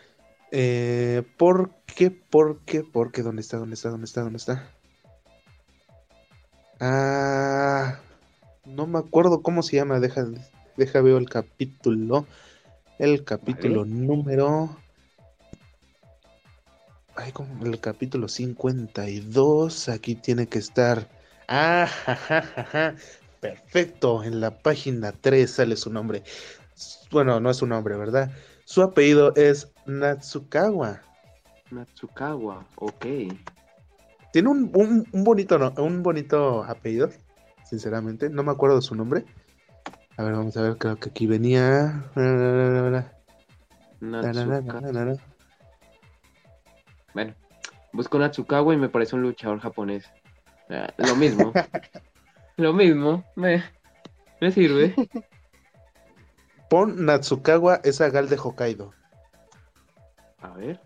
[0.51, 2.11] Eh, ¿por qué?
[2.11, 2.83] ¿Por qué?
[2.83, 3.21] ¿Por qué?
[3.21, 3.57] ¿Dónde está?
[3.57, 3.89] ¿Dónde está?
[3.89, 4.21] ¿Dónde está?
[4.21, 4.71] ¿Dónde está?
[6.79, 7.99] Ah,
[8.65, 9.99] no me acuerdo cómo se llama.
[9.99, 10.25] Deja,
[10.77, 12.25] deja veo el capítulo.
[12.99, 14.77] El capítulo número.
[17.15, 19.89] Ay, como el capítulo 52.
[19.89, 21.07] Aquí tiene que estar.
[21.51, 21.87] Ah,
[22.27, 22.95] ja, ja.
[23.41, 24.23] Perfecto.
[24.23, 26.23] En la página 3 sale su nombre.
[27.11, 28.31] Bueno, no es su nombre, ¿verdad?
[28.65, 31.01] Su apellido es Natsukawa.
[31.71, 32.65] Natsukawa.
[32.75, 33.05] Ok.
[34.31, 37.09] Tiene un, un- un bonito, no- un bonito apellido,
[37.63, 38.29] sinceramente.
[38.29, 39.25] No me acuerdo de su nombre.
[40.17, 42.03] A ver, vamos a ver, creo que aquí venía.
[47.13, 47.33] Bueno,
[47.93, 50.05] busco Natsukawa y me parece un luchador japonés.
[50.69, 51.51] Ah, Lo mismo.
[52.57, 53.23] Lo mismo.
[53.35, 53.63] Me,
[54.41, 54.93] me sirve.
[56.69, 58.93] Pon Natsukawa esa gal de Hokkaido.
[60.41, 60.79] A ver.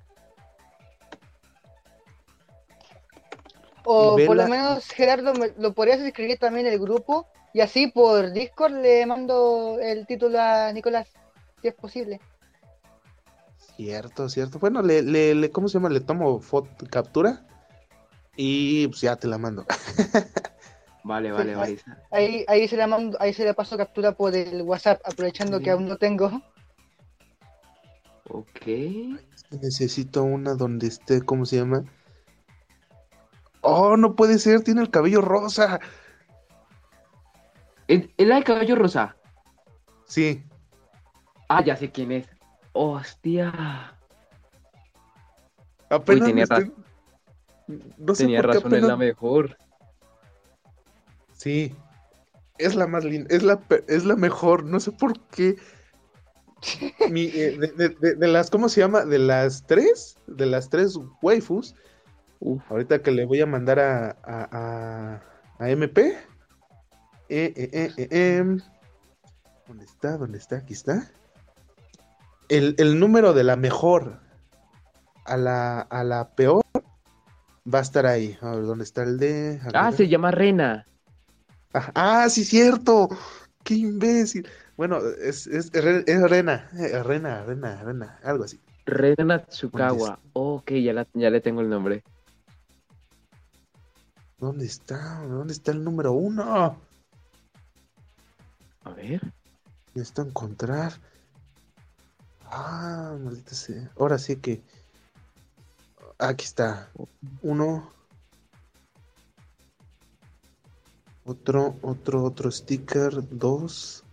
[3.85, 7.87] O por lo menos, Gerardo, me- lo podrías escribir también en el grupo y así
[7.87, 11.07] por Discord le mando el título a Nicolás,
[11.61, 12.21] si es posible.
[13.75, 14.59] Cierto, cierto.
[14.59, 15.89] Bueno, le, le, le- ¿cómo se llama?
[15.89, 17.41] Le tomo foto, captura
[18.35, 19.65] y pues ya te la mando.
[21.05, 21.79] Vale, vale, vale.
[22.11, 25.69] Ahí, ahí se le mando, ahí se le paso captura por el WhatsApp, aprovechando que
[25.69, 26.41] aún no tengo.
[28.29, 28.65] Ok.
[29.51, 31.83] Necesito una donde esté, ¿cómo se llama?
[33.59, 35.81] Oh, no puede ser, tiene el cabello rosa.
[37.89, 39.17] ¿El, el de cabello rosa?
[40.05, 40.41] Sí,
[41.49, 42.27] Ah, ya sé quién es.
[42.71, 43.97] Hostia.
[45.89, 46.73] apenas tenía me estoy-
[47.67, 49.57] No sé Tenía por qué razón, es la mejor.
[51.31, 51.75] Sí.
[52.57, 55.55] es la más linda, es la, es la mejor, no sé por qué.
[57.15, 57.59] Eh,
[57.99, 59.03] de, las, ¿cómo se llama?
[59.03, 61.75] De las tres, de las tres waifus,
[62.69, 65.21] ahorita que le voy a mandar a, a,
[65.59, 66.17] a, MP.
[67.27, 68.61] Eh, eh, em,
[69.67, 70.17] ¿Dónde está?
[70.17, 70.57] ¿Dónde está?
[70.57, 71.11] Aquí está.
[72.47, 74.21] El, el número de la mejor
[75.25, 76.62] a la, a la peor
[77.71, 78.37] va a estar ahí.
[78.41, 79.59] A ver, ¿dónde está el de?
[79.73, 80.85] Ah, se llama Rena.
[81.73, 83.09] Ah, ah, sí, cierto.
[83.63, 84.47] Qué imbécil.
[84.75, 88.59] Bueno, es, es, es Rena, eh, Rena, Rena, Rena, algo así.
[88.85, 90.19] Rena Tsukawa.
[90.33, 92.03] ok, ya, ya le tengo el nombre.
[94.39, 95.21] ¿Dónde está?
[95.21, 96.77] ¿Dónde está el número uno?
[98.83, 99.21] A ver.
[99.93, 100.93] Necesito encontrar.
[102.45, 103.89] Ah, maldita sea.
[103.97, 104.61] Ahora sí que.
[106.23, 106.89] Aquí está.
[107.41, 107.91] Uno.
[111.25, 113.11] Otro, otro, otro sticker.
[113.29, 114.05] Dos.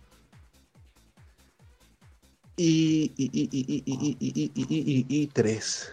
[2.57, 5.89] Y, y, y, y, y, y, y, y, tres.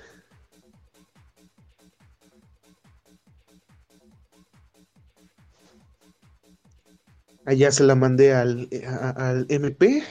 [7.44, 8.68] Allá se la mandé al,
[9.16, 10.02] al MP.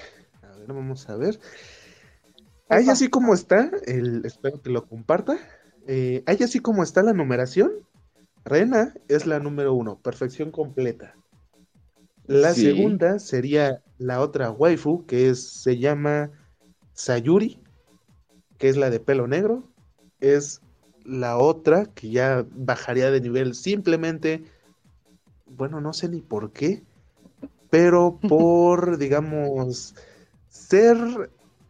[0.41, 1.37] A ver, vamos a ver.
[2.69, 5.37] Ahí así como está, el, espero que lo comparta.
[5.87, 7.71] Eh, ahí así como está la numeración,
[8.43, 11.15] Rena es la número uno, perfección completa.
[12.25, 16.29] La segunda sería la otra waifu, que es, se llama
[16.93, 17.61] Sayuri,
[18.57, 19.63] que es la de pelo negro.
[20.19, 20.61] Es
[21.05, 24.43] la otra que ya bajaría de nivel simplemente,
[25.45, 26.83] bueno, no sé ni por qué,
[27.69, 29.95] pero por, digamos,
[30.49, 30.97] ser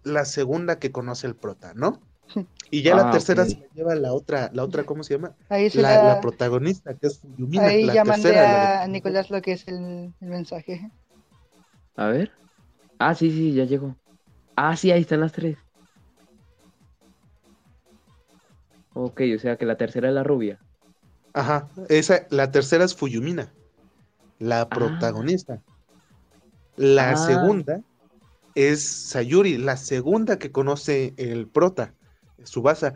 [0.03, 2.01] la segunda que conoce el prota, ¿no?
[2.69, 5.34] Y ya la ah, tercera se lleva la otra, la otra, ¿cómo se llama?
[5.49, 7.65] Ahí la, protagonista, que es Yumina.
[7.65, 10.91] Ahí la ya mandé a Nicolás lo que es el, mensaje.
[11.95, 12.32] A ver.
[12.99, 13.95] Ah, sí, sí, ya llegó.
[14.56, 15.58] Ah, sí, ahí están las tres.
[18.93, 20.60] Ok, o sea que la tercera es la rubia.
[21.34, 23.53] Ajá, esa, la tercera es Fuyumina,
[24.39, 24.69] la ah.
[24.69, 25.62] protagonista.
[26.75, 27.17] La ah.
[27.17, 27.82] segunda
[28.56, 31.93] es Sayuri, la segunda que conoce el prota.
[32.47, 32.95] Subasa,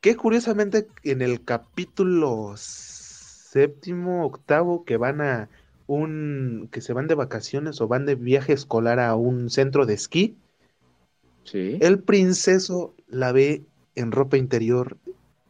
[0.00, 5.48] que curiosamente en el capítulo séptimo, octavo, que van a
[5.86, 9.94] un, que se van de vacaciones o van de viaje escolar a un centro de
[9.94, 10.36] esquí,
[11.44, 11.78] ¿Sí?
[11.80, 14.96] el princeso la ve en ropa interior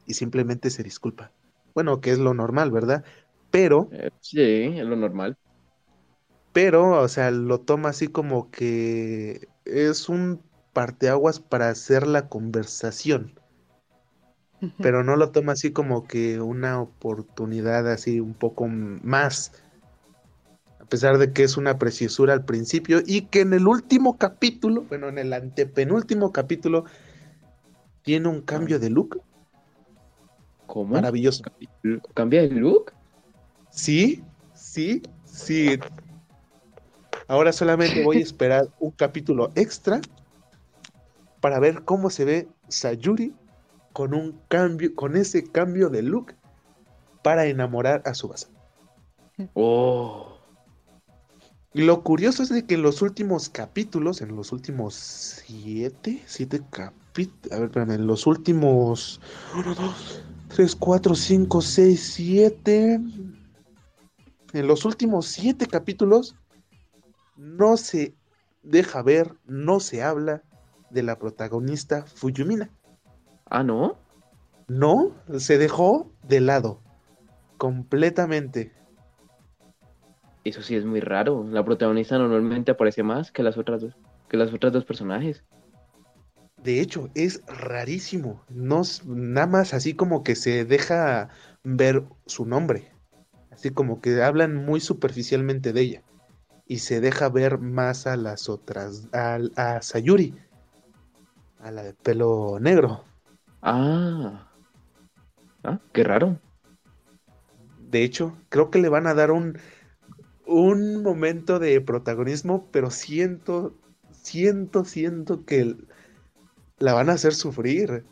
[0.06, 1.30] y simplemente se disculpa.
[1.74, 3.04] Bueno, que es lo normal, ¿verdad?
[3.50, 3.88] Pero...
[3.92, 5.36] Eh, sí, es lo normal.
[6.52, 13.38] Pero, o sea, lo toma así como que es un parteaguas para hacer la conversación.
[14.78, 19.52] Pero no lo toma así como que una oportunidad así un poco más.
[20.78, 24.82] A pesar de que es una preciosura al principio y que en el último capítulo,
[24.82, 26.84] bueno, en el antepenúltimo capítulo,
[28.02, 29.20] tiene un cambio de look.
[30.66, 30.94] ¿Cómo?
[30.94, 31.42] Maravilloso.
[32.14, 32.92] ¿Cambia de look?
[33.70, 34.22] Sí,
[34.54, 35.78] sí, sí.
[37.26, 40.00] Ahora solamente voy a esperar un capítulo extra
[41.40, 43.34] para ver cómo se ve Sayuri
[43.92, 46.34] con un cambio, con ese cambio de look
[47.22, 48.48] para enamorar a Subasa.
[49.54, 50.38] Oh.
[51.74, 57.52] Lo curioso es de que en los últimos capítulos, en los últimos siete, siete capítulos,
[57.52, 59.20] a ver, espérame, en los últimos
[59.54, 63.00] uno, dos, tres, cuatro, cinco, seis, siete,
[64.52, 66.36] en los últimos siete capítulos
[67.36, 68.14] no se
[68.62, 70.42] deja ver, no se habla
[70.90, 72.70] de la protagonista Fuyumina.
[73.54, 73.98] Ah, ¿no?
[74.66, 76.80] No, se dejó de lado.
[77.58, 78.72] Completamente.
[80.42, 81.44] Eso sí es muy raro.
[81.50, 83.94] La protagonista normalmente aparece más que las otras dos,
[84.30, 85.44] que las otras dos personajes.
[86.62, 88.42] De hecho, es rarísimo.
[88.48, 91.28] No, nada más así como que se deja
[91.62, 92.90] ver su nombre.
[93.50, 96.02] Así como que hablan muy superficialmente de ella.
[96.66, 100.34] Y se deja ver más a las otras, a, a Sayuri,
[101.60, 103.11] a la de pelo negro.
[103.62, 104.48] Ah.
[105.64, 106.38] Ah, qué raro.
[107.78, 109.58] De hecho, creo que le van a dar un,
[110.46, 113.74] un momento de protagonismo, pero siento,
[114.12, 115.76] siento, siento que
[116.78, 118.04] la van a hacer sufrir.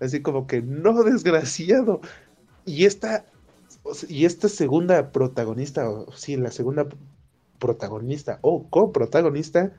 [0.00, 2.00] Así como que no, desgraciado.
[2.64, 3.26] Y esta,
[4.08, 6.88] y esta segunda protagonista, o sí, la segunda
[7.58, 9.72] protagonista o coprotagonista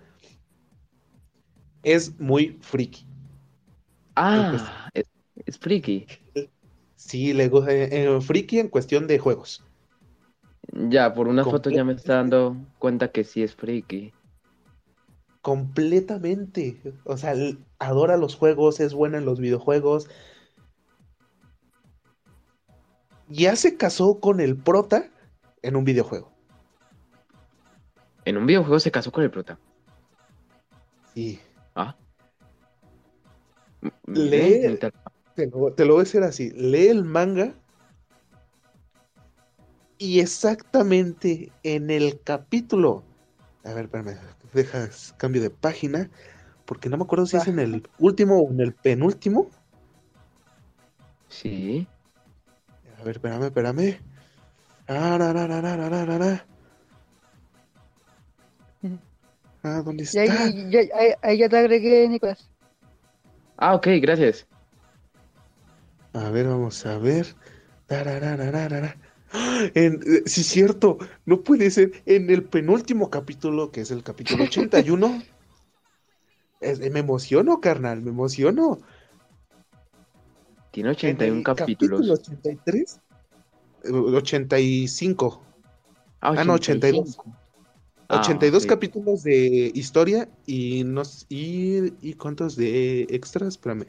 [1.83, 3.08] es muy friki.
[4.21, 6.05] Ah, es, friki.
[6.95, 7.71] Sí, le gusta.
[7.71, 9.63] Eh, friki en cuestión de juegos.
[10.73, 14.13] Ya, por una foto ya me está dando cuenta que sí es friki.
[15.41, 16.81] Completamente.
[17.05, 17.33] O sea,
[17.79, 20.09] adora los juegos, es buena en los videojuegos.
[23.29, 25.09] Ya se casó con el prota
[25.61, 26.33] en un videojuego.
[28.25, 29.57] En un videojuego se casó con el prota.
[31.13, 31.39] Sí.
[31.73, 31.95] Ah.
[34.07, 34.77] Lee,
[35.35, 37.53] te lo, te lo voy a decir así, lee el manga
[39.97, 43.03] y exactamente en el capítulo,
[43.63, 44.17] a ver, espérame,
[44.53, 46.09] dejas cambio de página,
[46.65, 49.49] porque no me acuerdo si es en el último o en el penúltimo.
[51.27, 51.87] Sí.
[52.99, 53.99] A ver, espérame, espérame.
[54.87, 56.45] Ah, ra, ra, ra,
[59.63, 60.25] ah ¿dónde está?
[60.25, 62.49] Ya, ahí, ahí ya te agregué, Nicolás.
[63.61, 64.47] Ah, ok, gracias.
[66.13, 67.35] A ver, vamos a ver.
[67.89, 69.69] ¡Ah!
[69.75, 71.91] En, eh, sí, cierto, no puede ser.
[72.05, 75.21] En el penúltimo capítulo, que es el capítulo 81,
[76.61, 78.79] es- eh, me emociono, carnal, me emociono.
[80.71, 81.99] Tiene En 81 el capítulos.
[81.99, 82.99] capítulo 83,
[83.83, 85.41] eh, 85,
[86.21, 87.17] Ah, ah, no, 82.
[88.09, 88.15] 85.
[88.15, 88.69] Ah, 82 ok.
[88.69, 93.85] capítulos de historia y, nos, y, y cuántos de extras, espérame.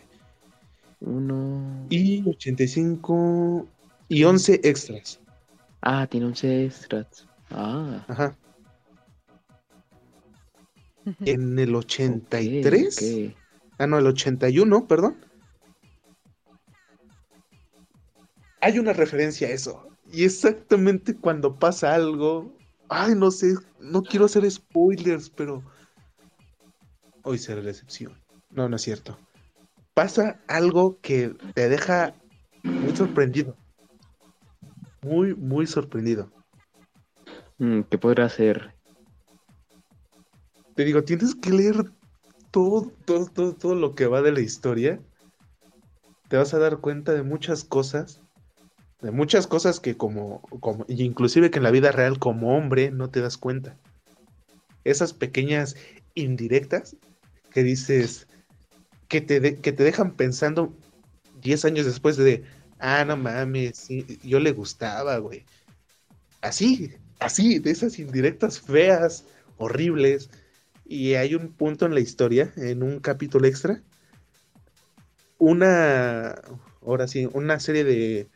[1.01, 1.87] Uno.
[1.89, 3.67] Y 85
[4.09, 5.21] y 11 extras.
[5.81, 7.27] Ah, tiene 11 extras.
[7.51, 8.37] Ah, Ajá.
[11.25, 13.37] En el ok, 83, ok.
[13.79, 15.17] ah, no, el 81, perdón.
[18.61, 19.87] Hay una referencia a eso.
[20.13, 22.53] Y exactamente cuando pasa algo,
[22.91, 25.63] ay, no sé, no quiero hacer spoilers, pero
[27.23, 28.13] hoy será la excepción.
[28.51, 29.17] No, no es cierto.
[29.95, 32.15] Pasa algo que te deja
[32.63, 33.57] muy sorprendido.
[35.03, 36.31] Muy, muy sorprendido.
[37.59, 38.75] Mm, ¿qué podrá ser?
[40.75, 41.93] Te digo, tienes que leer
[42.51, 45.01] todo, todo, todo, todo lo que va de la historia.
[46.29, 48.23] Te vas a dar cuenta de muchas cosas.
[49.03, 53.09] De muchas cosas que como, como, inclusive que en la vida real como hombre no
[53.09, 53.77] te das cuenta.
[54.85, 55.77] Esas pequeñas
[56.15, 56.97] indirectas
[57.51, 58.27] que dices,
[59.09, 60.75] que te, de- que te dejan pensando
[61.43, 62.45] 10 años después de,
[62.79, 63.89] ah, no mames,
[64.23, 65.45] yo le gustaba, güey.
[66.43, 69.25] Así, así, de esas indirectas feas,
[69.59, 70.31] horribles.
[70.87, 73.83] Y hay un punto en la historia, en un capítulo extra,
[75.39, 76.35] una,
[76.85, 78.29] ahora sí, una serie de,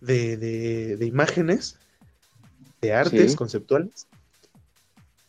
[0.00, 1.78] de, de, de imágenes,
[2.80, 3.36] de artes Sí.
[3.36, 4.08] conceptuales,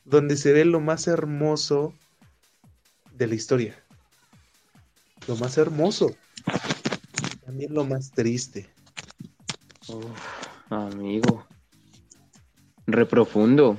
[0.06, 1.94] donde se ve lo más hermoso
[3.14, 3.84] de la historia.
[5.28, 6.16] Lo más hermoso.
[7.46, 8.70] También lo más triste.
[9.88, 11.46] Uf, amigo.
[12.88, 13.78] Re profundo.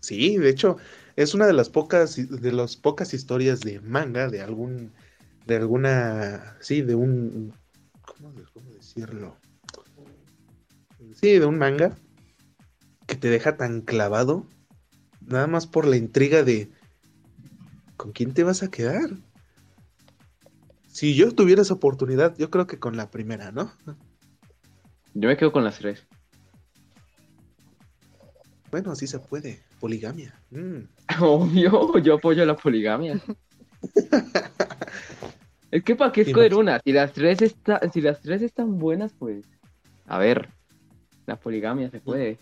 [0.00, 0.76] Sí, de hecho,
[1.16, 4.92] es una de las pocas, de las pocas historias de manga, de algún,
[5.46, 7.54] de alguna, sí, de un,
[8.02, 9.36] ¿cómo, cómo decirlo?
[11.14, 11.96] Sí, de un manga
[13.06, 14.46] que te deja tan clavado,
[15.26, 16.70] nada más por la intriga de,
[17.96, 19.10] ¿con quién te vas a quedar?
[20.88, 23.72] Si yo tuviera esa oportunidad, yo creo que con la primera, ¿no?
[25.14, 26.06] Yo me quedo con las tres.
[28.70, 30.34] Bueno, así se puede, poligamia.
[30.50, 30.88] Mm.
[31.20, 33.20] Obvio, yo apoyo la poligamia.
[35.70, 38.78] Es que para qué Sí, escoger una, si las tres está, si las tres están
[38.78, 39.44] buenas, pues.
[40.06, 40.48] A ver,
[41.26, 42.38] la poligamia se puede.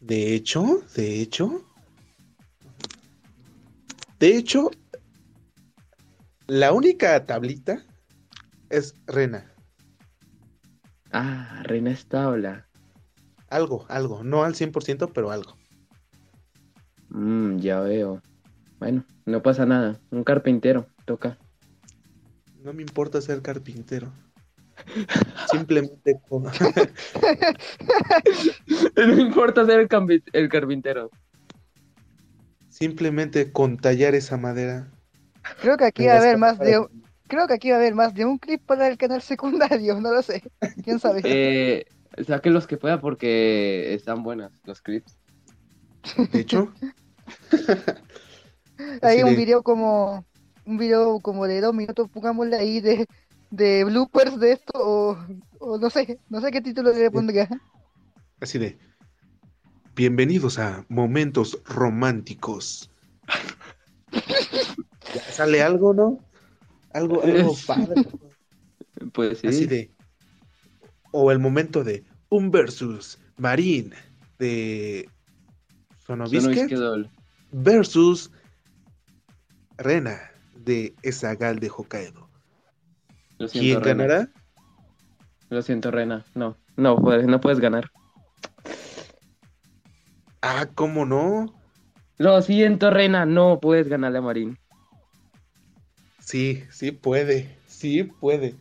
[0.00, 1.64] De hecho, de hecho,
[4.18, 4.70] de hecho,
[6.46, 7.82] la única tablita
[8.70, 9.50] es Rena.
[11.10, 12.66] Ah, reina establa.
[13.48, 15.56] Algo, algo, no al 100%, pero algo.
[17.08, 18.20] Mm, ya veo.
[18.78, 20.00] Bueno, no pasa nada.
[20.10, 21.38] Un carpintero, toca.
[22.62, 24.12] No me importa ser carpintero.
[25.50, 26.20] Simplemente.
[28.96, 31.10] No importa ser el, el carpintero.
[32.68, 34.90] simplemente con tallar esa madera.
[35.60, 36.86] Creo que aquí va a haber más de
[37.26, 40.12] creo que aquí va a haber más de un clip para el canal secundario, no
[40.12, 40.42] lo sé.
[40.82, 41.20] ¿Quién sabe?
[41.24, 41.86] Eh,
[42.26, 45.16] saque los que pueda porque están buenas los clips.
[46.32, 46.72] De hecho,
[49.02, 50.24] Hay un de- video como
[50.66, 53.06] un video como de dos minutos, pongámosle ahí de,
[53.54, 55.18] de bloopers de esto o,
[55.60, 57.48] o no sé, no sé qué título le pondría.
[58.40, 58.78] así de,
[59.94, 62.90] bienvenidos a Momentos Románticos.
[64.12, 66.18] Ya sale algo, ¿no?
[66.92, 68.06] Algo, algo padre.
[69.12, 69.46] Pues sí.
[69.46, 69.90] Así de.
[71.12, 72.04] O el momento de.
[72.30, 73.92] un versus Marín
[74.38, 75.08] de
[76.08, 77.10] Doll.
[77.52, 78.30] versus
[79.76, 82.23] Rena de Esagal de Hokkaido.
[83.38, 84.04] Lo ¿Quién siento, Rena.
[84.04, 84.28] ganará?
[85.50, 86.24] Lo siento, Rena.
[86.34, 87.90] No, no puedes, no puedes ganar.
[90.42, 91.54] Ah, ¿cómo no?
[92.18, 93.26] Lo siento, Rena.
[93.26, 94.58] No puedes ganarle a Marín.
[96.20, 98.54] Sí, sí puede, sí puede.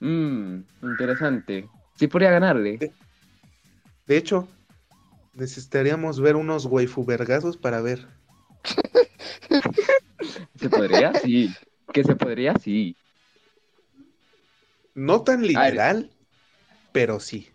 [0.00, 1.68] Mmm, interesante.
[1.96, 2.92] Sí podría ganarle.
[4.06, 4.48] De hecho,
[5.34, 8.06] necesitaríamos ver unos waifu vergazos para ver.
[10.56, 11.12] ¿Se podría?
[11.14, 11.54] Sí.
[11.92, 12.54] ¿Que se podría?
[12.58, 12.96] Sí.
[15.00, 16.10] No tan literal,
[16.92, 17.48] pero sí.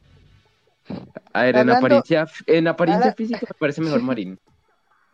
[1.34, 4.40] A ver, en Hablando- apariencia, en apariencia física me parece mejor Marín.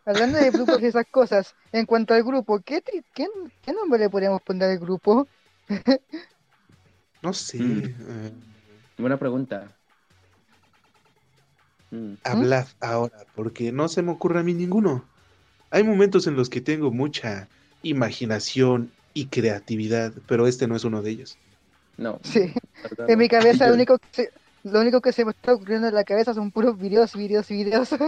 [0.05, 3.27] Hablando de grupos y esas cosas, en cuanto al grupo, ¿qué, tri- qué,
[3.61, 5.27] qué nombre le podríamos poner al grupo?
[7.21, 7.59] No sé.
[7.59, 7.83] Mm.
[7.85, 8.31] eh,
[8.97, 9.67] Buena pregunta.
[11.91, 12.13] Mm.
[12.23, 15.03] hablad ahora, porque no se me ocurre a mí ninguno.
[15.69, 17.49] Hay momentos en los que tengo mucha
[17.83, 21.37] imaginación y creatividad, pero este no es uno de ellos.
[22.01, 22.19] No.
[22.23, 22.51] Sí,
[23.07, 24.31] en mi cabeza lo único que se,
[24.63, 27.89] lo único que se me está ocurriendo en la cabeza son puros videos, videos, videos.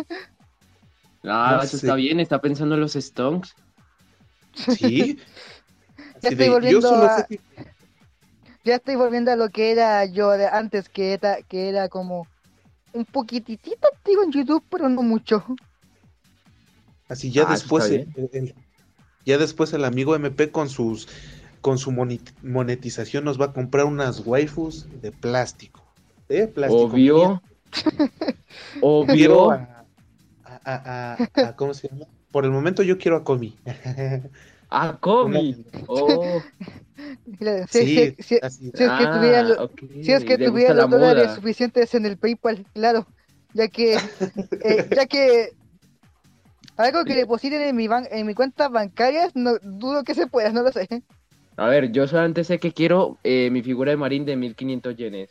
[1.26, 1.86] Ah, No eso sé.
[1.86, 3.56] está bien, está pensando en los Stonks.
[4.54, 5.18] Sí.
[6.22, 7.40] Ya estoy volviendo solo a- sé que
[8.66, 12.28] Ya estoy volviendo a lo que era yo de antes, que era, que era como
[12.94, 15.46] un poquitito activo en YouTube, pero no mucho.
[17.10, 18.56] Así ya Ah, después el, el-
[19.26, 21.08] ya después el amigo MP con sus
[21.64, 21.92] con su
[22.44, 25.82] monetización nos va a comprar unas waifus de plástico.
[26.28, 26.84] De plástico.
[26.84, 27.42] Obvio.
[28.82, 29.52] Obvio.
[29.52, 29.86] a,
[30.44, 32.06] a- a- a- a- ¿cómo se llama?
[32.32, 33.58] Por el momento yo quiero a Comi.
[34.76, 35.64] Ah, Comi.
[35.86, 36.42] Oh.
[37.40, 38.60] Mira, Si, sí, si- si- así.
[38.66, 41.36] si es que Ah, tuviera, lo- ok, si es que le tuviera los dólares moda.
[41.36, 43.06] suficientes en el PayPal, claro,
[43.54, 43.94] ya que,
[44.66, 45.52] eh, ya que
[46.76, 50.52] algo que depositen en mi ban en mi cuenta bancaria, no dudo que se pueda,
[50.52, 50.88] no lo sé.
[51.58, 55.30] A ver, yo solamente sé que quiero eh, mi figura de Marín de 1500 yenes.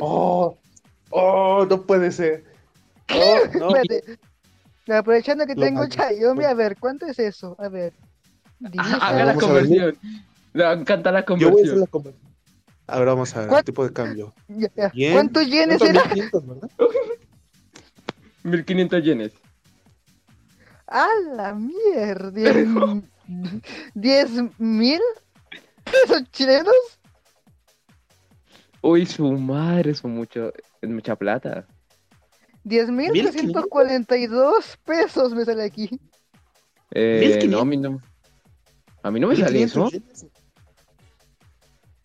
[0.00, 0.58] Oh,
[1.10, 2.44] oh, no puede ser.
[3.14, 3.76] Oh, no.
[3.76, 4.18] Espérate.
[4.88, 5.84] Aprovechando que Lo tengo.
[5.86, 7.54] Xiaomi, a ver, ¿cuánto es eso?
[7.58, 7.92] A ver.
[8.78, 9.42] Ah, haga la a ver.
[9.44, 9.98] conversión.
[10.54, 11.80] Me encanta la Yo voy a hacer conversión.
[11.80, 12.32] la conversión.
[12.86, 13.64] Ahora vamos a ver el ¿Cuánto?
[13.66, 14.32] tipo de cambio.
[14.48, 14.88] ya, ya.
[14.94, 15.12] Bien.
[15.12, 15.98] ¿Cuántos yenes ¿Cuánto?
[16.00, 16.14] era?
[16.14, 16.70] 1500, ¿verdad?
[18.44, 19.32] 1500 yenes.
[20.86, 23.02] ¡A la mierda!
[23.94, 25.00] ¿Diez, mil
[25.84, 26.74] pesos chilenos?
[28.80, 31.66] Uy, su madre, son mucho, es mucha plata.
[32.64, 36.00] Diez mil trescientos cuarenta y dos pesos me sale aquí.
[36.92, 37.50] Eh, 1500.
[37.50, 38.00] no, a mí no.
[39.02, 39.84] A mí no me sale eso.
[39.84, 40.42] 1500 yenes.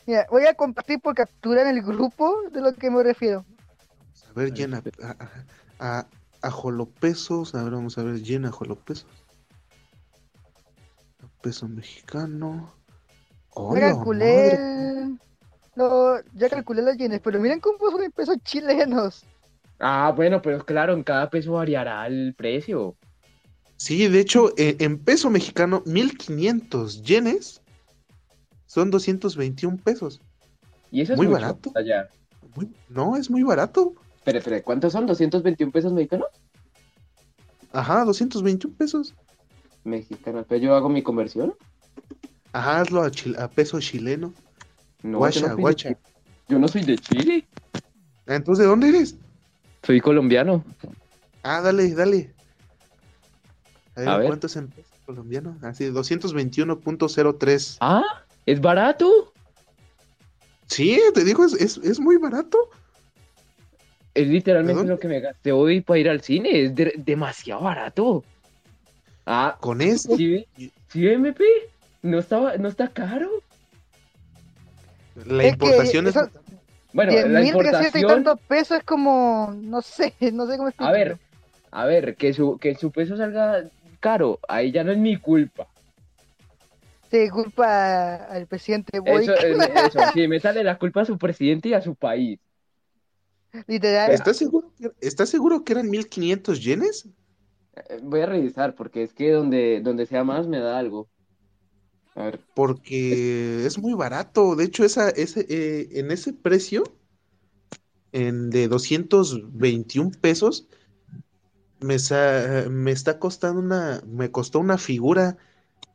[0.05, 3.45] Mira, voy a compartir por captura en el grupo de lo que me refiero.
[4.29, 4.81] A ver, llena.
[5.03, 6.07] A, a, a,
[6.41, 7.53] a jolopesos.
[7.55, 9.05] A ver, vamos a ver, llena jolopesos.
[11.47, 12.73] Peso mexicano.
[13.55, 15.01] Ya Hola, calculé madre.
[15.03, 15.19] el...
[15.77, 19.23] No, ya calculé los yenes, pero miren cómo son en pesos chilenos.
[19.79, 22.97] Ah, bueno, pero claro, en cada peso variará el precio.
[23.77, 27.61] Sí, de hecho, eh, en peso mexicano, 1500 yenes
[28.65, 30.19] son 221 pesos.
[30.91, 31.39] Y eso es Muy mucho.
[31.39, 31.71] barato.
[31.75, 32.09] Allá.
[32.57, 33.93] Muy- no, es muy barato.
[34.17, 35.07] Espera, espera, ¿cuántos son?
[35.07, 36.27] ¿221 pesos mexicanos?
[37.71, 39.15] Ajá, 221 pesos.
[39.87, 40.45] Mexicanos.
[40.47, 41.55] Pero yo hago mi conversión.
[42.53, 44.33] Ajá, hazlo a, peso chileno.
[45.03, 45.97] No, guacha, yo no de guacha.
[46.47, 47.47] Yo no soy de Chile.
[48.25, 49.15] Entonces, ¿de dónde eres?
[49.83, 50.63] Soy colombiano.
[51.43, 52.33] Ah, dale, dale.
[53.95, 54.27] A ver, A ver.
[54.27, 55.57] ¿cuánto es en peso colombiano?
[55.61, 57.77] Así, 221.03.
[57.79, 58.03] Ah,
[58.45, 59.33] es barato.
[60.67, 62.69] Sí, te digo, es, es, es muy barato.
[64.13, 66.63] Es literalmente lo que me gasté hoy para ir al cine.
[66.65, 68.23] Es de- demasiado barato.
[69.29, 70.47] Ah, Con eso, ¿sí?
[70.87, 71.43] ¿Sí, MP?
[72.01, 73.29] No, estaba, no está caro.
[75.25, 76.15] la Es que importación es...
[76.15, 76.29] eso-
[76.93, 78.07] Bueno, Diez la mil trescientos y importación.
[78.23, 79.53] tantos pesos es como...
[79.61, 81.19] No sé, no sé cómo A ver, explicarlo.
[81.71, 83.63] a ver, que su, que su peso salga
[83.99, 85.67] caro, ahí ya no es mi culpa.
[87.11, 89.29] Se culpa al presidente Boric.
[89.29, 92.39] Eso, eso, sí, me sale la culpa a su presidente y a su país.
[93.65, 94.11] Literal.
[94.11, 97.07] ¿Estás seguro, que, ¿Estás seguro que eran 1500 yenes?
[97.89, 101.09] Eh, Voy a revisar, porque es que donde, donde sea más me da algo.
[102.15, 104.55] A ver, Porque es muy barato.
[104.55, 106.83] De hecho, esa, ese, eh, en ese precio,
[108.11, 110.67] en de 221 pesos,
[111.79, 115.37] me, sa- me está costando una, me costó una figura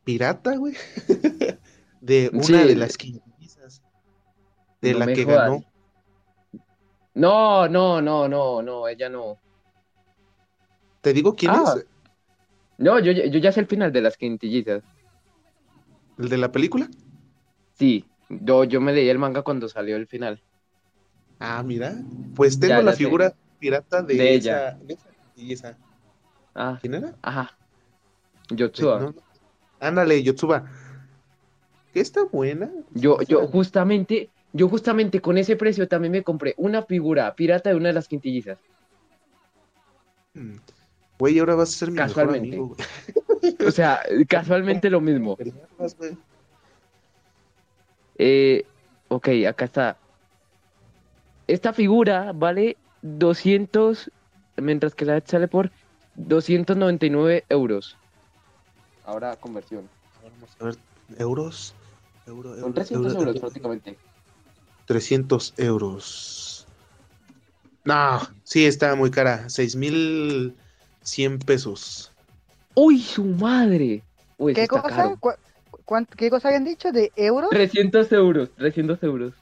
[0.03, 0.75] pirata, güey,
[2.01, 2.53] de una Sí.
[2.65, 3.83] de las quintillas,
[4.81, 5.39] de No la que jodas.
[5.41, 5.65] ganó.
[7.15, 9.39] No, no, no, no, no, ella no.
[11.03, 11.75] ¿Te digo quién Ah.
[11.77, 11.85] es?
[12.79, 14.83] No, yo, yo ya sé el final de las quintillizas.
[16.17, 16.89] ¿El de la película?
[17.77, 20.41] Sí, yo, yo me leí el manga cuando salió el final.
[21.39, 21.93] Ah, mira.
[22.35, 22.97] Pues tengo Ya, la sé.
[22.99, 24.79] figura pirata de, De esa, ella.
[24.81, 24.97] de
[25.53, 25.77] esa.
[26.55, 27.15] Ah, ¿Quién era?
[27.21, 27.51] ajá.
[28.49, 28.99] Yotsuba.
[28.99, 29.15] no, no.
[29.79, 30.65] Ándale, Yotsuba.
[31.93, 32.71] Que está buena.
[32.93, 37.75] Yo, yo justamente, yo justamente con ese precio también me compré una figura pirata de
[37.75, 38.57] una de las quintillizas.
[40.35, 40.57] mm,
[41.23, 42.57] Güey, ahora vas a ser mi mejor Casualmente.
[42.57, 42.75] amigo.
[43.65, 45.37] O sea, casualmente lo mismo.
[48.17, 48.65] Eh,
[49.07, 49.97] ok, acá está.
[51.47, 54.11] Esta figura vale 200,
[54.57, 55.71] mientras que la sale por
[56.15, 57.95] 299 euros.
[59.05, 59.87] Ahora conversión.
[60.21, 60.75] Vamos a ver,
[61.19, 61.73] euros.
[62.27, 63.39] Euro, Son euro, 300 euro, euros euro.
[63.39, 63.97] prácticamente.
[64.87, 66.67] 300 euros.
[67.85, 69.47] No, sí, está muy cara.
[71.03, 72.11] 6100 pesos.
[72.75, 74.01] ¡Uy, su madre!
[74.37, 74.87] Uy, ¿Qué cosa?
[74.89, 75.17] caro.
[75.19, 75.33] ¿Cu-
[75.85, 76.91] cuán- ¿Qué cosa habían dicho?
[76.91, 77.49] ¿De euros?
[77.49, 79.33] 300 euros, 300 euros.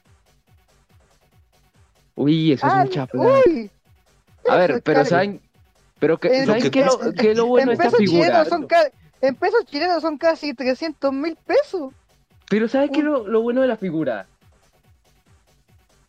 [2.14, 3.28] Uy, eso Ah, es mucha plata.
[3.46, 3.70] uy,
[4.48, 5.08] A ver, pero caro.
[5.08, 5.40] ¿saben?
[5.98, 8.26] Pero que, En- ¿saben qué, lo, lo bueno de en esta pesos figura?
[8.26, 8.90] chilenos son ca-
[9.20, 11.92] en pesos chilenos son casi 300 mil pesos.
[12.50, 14.26] Pero ¿saben qué es lo, lo bueno de la figura?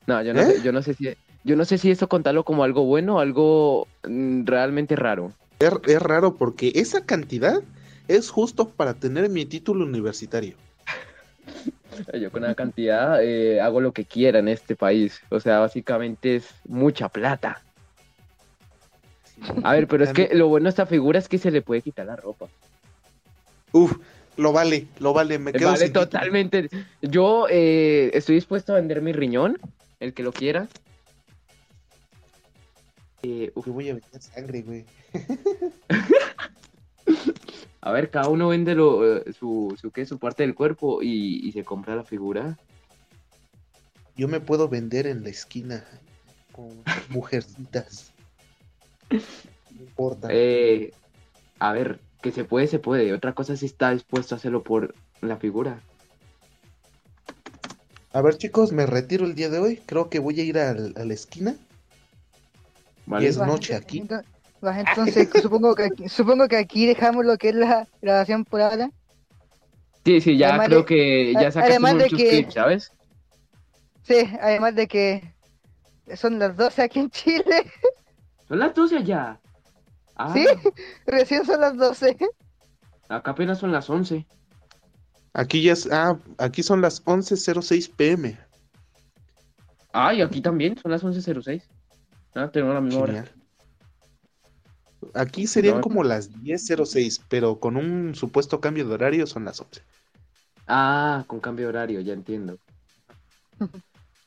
[0.07, 0.45] No, yo no ¿Eh?
[0.45, 3.19] sé, yo no sé si yo no sé si eso contarlo como algo bueno o
[3.19, 5.31] algo mm, realmente raro.
[5.63, 7.61] Es, es raro porque esa cantidad
[8.07, 10.55] es justo para tener mi título universitario.
[12.19, 15.21] Yo con una cantidad eh, hago lo que quiera en este país.
[15.29, 17.61] O sea, básicamente es mucha plata.
[19.63, 21.81] A ver, pero es que lo bueno de esta figura es que se le puede
[21.81, 22.47] quitar la ropa.
[23.71, 23.97] Uf,
[24.37, 25.39] lo vale, lo vale.
[25.39, 26.05] Me quedo Vale, sin título.
[26.05, 26.69] totalmente.
[27.01, 29.57] Yo eh, estoy dispuesto a vender mi riñón,
[29.99, 30.67] el que lo quiera.
[33.23, 34.85] Eh, uf, Que voy a vender sangre, güey.
[37.81, 40.05] a ver, cada uno vende lo, eh, su, su, ¿qué?
[40.05, 42.57] su parte del cuerpo y, y se compra la figura.
[44.15, 45.85] Yo me puedo vender en la esquina
[46.51, 48.11] con mujercitas.
[49.09, 50.27] No importa.
[50.31, 50.91] Eh,
[51.59, 53.13] a ver, que se puede, se puede.
[53.13, 55.79] Otra cosa es si está dispuesto a hacerlo por la figura.
[58.11, 59.77] A ver, chicos, me retiro el día de hoy.
[59.85, 61.55] Creo que voy a ir al- a la esquina.
[63.05, 63.25] ¿Vale?
[63.25, 64.03] Y es noche aquí.
[64.61, 68.89] Entonces, supongo que, aquí, supongo que aquí dejamos lo que es la grabación por ahora.
[70.05, 72.91] Sí, sí, ya Además creo de- que ya sacaste muchos que- clips, ¿sabes?
[74.03, 75.33] Sí, además de que
[76.15, 77.71] son las 12 aquí en Chile.
[78.47, 79.39] Son las 12 allá.
[80.15, 80.45] Ah, ¿Sí?
[81.07, 82.17] Recién son las 12.
[83.09, 84.25] acá apenas son las 11.
[85.33, 88.37] Aquí ya es, ah, aquí son las 11.06 pm.
[89.93, 91.63] Ah, y aquí también son las 11.06.
[92.35, 93.25] Ah, tenemos la misma hora.
[95.13, 95.81] Aquí serían No.
[95.81, 99.81] como las 10.06, pero con un supuesto cambio de horario son las 11.
[100.67, 102.57] Ah, con cambio de horario, ya entiendo.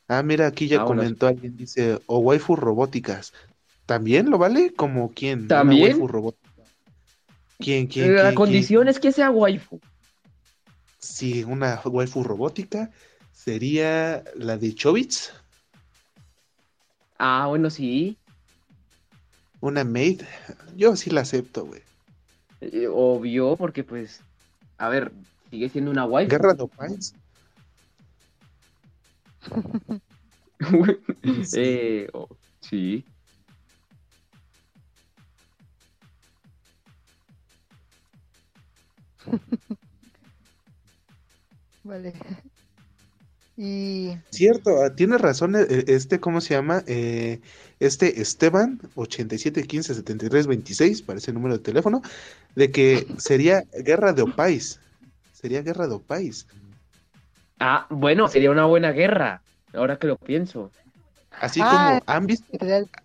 [0.09, 1.01] Ah, mira, aquí ya Ah, bueno.
[1.01, 3.33] comentó alguien, dice, o waifu robóticas.
[3.85, 4.73] ¿También lo vale?
[4.73, 5.39] ¿Como quién?
[5.39, 5.83] Una ¿También?
[5.83, 6.63] waifu robótica.
[7.59, 8.87] ¿Quién, quién, La quién, condición quién?
[8.87, 9.81] es que sea waifu.
[10.99, 12.89] Sí, una waifu robótica
[13.33, 15.33] sería la de Chobits,
[17.19, 18.17] Ah, bueno, sí.
[19.61, 20.21] una maid.
[20.75, 21.81] Yo sí la acepto, güey.
[22.61, 24.21] Eh, obvio, porque pues,
[24.77, 25.11] a ver,
[25.49, 26.29] sigue siendo una waifu.
[26.29, 27.13] Guerra de Opines.
[31.43, 31.59] Sí.
[31.59, 32.27] Eh, oh,
[32.61, 33.05] sí.
[41.83, 42.13] Vale.
[43.59, 46.83] Y Cierto, ah, tienes razón, eh, eh, este, ¿cómo se llama?
[46.85, 47.39] Eh,
[47.79, 52.03] este Esteban, 87157326, parece el número de teléfono,
[52.55, 54.79] de que sería Guerra de Opais.
[55.33, 56.45] Sería Guerra de Opais.
[57.59, 59.41] Ah, bueno, sería una buena guerra,
[59.73, 60.69] ahora que lo pienso.
[61.31, 61.99] Así Ah.
[61.99, 62.45] como, ¿han visto,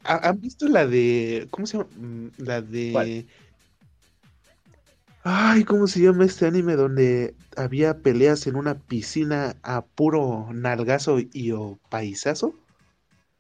[0.05, 1.89] ¿han visto la de, ¿cómo se llama?
[1.97, 2.91] Mm, La de...
[2.93, 3.25] ¿Cuál?
[5.25, 11.19] Ay, ¿cómo se llama este anime donde había peleas en una piscina a puro nalgazo
[11.21, 12.55] y o paisazo?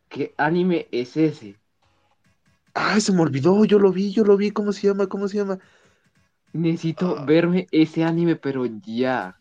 [0.09, 1.59] ¿Qué anime es ese?
[2.75, 5.07] Ay, se me olvidó, yo lo vi, yo lo vi, ¿cómo se llama?
[5.07, 5.59] ¿Cómo se llama?
[6.55, 7.27] Necesito Ah.
[7.27, 9.39] verme ese anime, pero ya.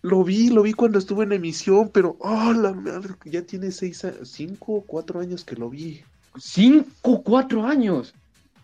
[0.00, 4.02] Lo vi, lo vi cuando estuve en emisión, pero, oh, la madre, ya tiene seis,
[4.24, 6.02] cinco o cuatro años que lo vi.
[6.38, 8.14] ¡Cinco, cuatro años!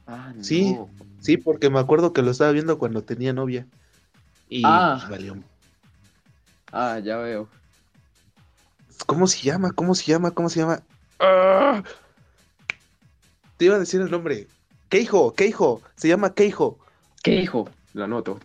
[0.07, 0.42] Ah, no.
[0.44, 0.76] Sí.
[1.20, 3.66] Sí, porque me acuerdo que lo estaba viendo cuando tenía novia.
[4.48, 4.96] Y Ah.
[4.98, 5.36] pues, valió.
[6.72, 7.48] Ah, ya veo.
[9.07, 9.72] ¿Cómo se llama?
[9.72, 10.30] ¿Cómo se llama?
[10.32, 10.82] ¿Cómo se llama?
[11.20, 11.82] ¡Ah!
[13.57, 14.48] te iba a decir el nombre.
[14.88, 16.78] Keijo, Keijo, se llama Keijo.
[17.22, 17.68] ¿Qué hijo?
[17.94, 18.40] Lo anoto.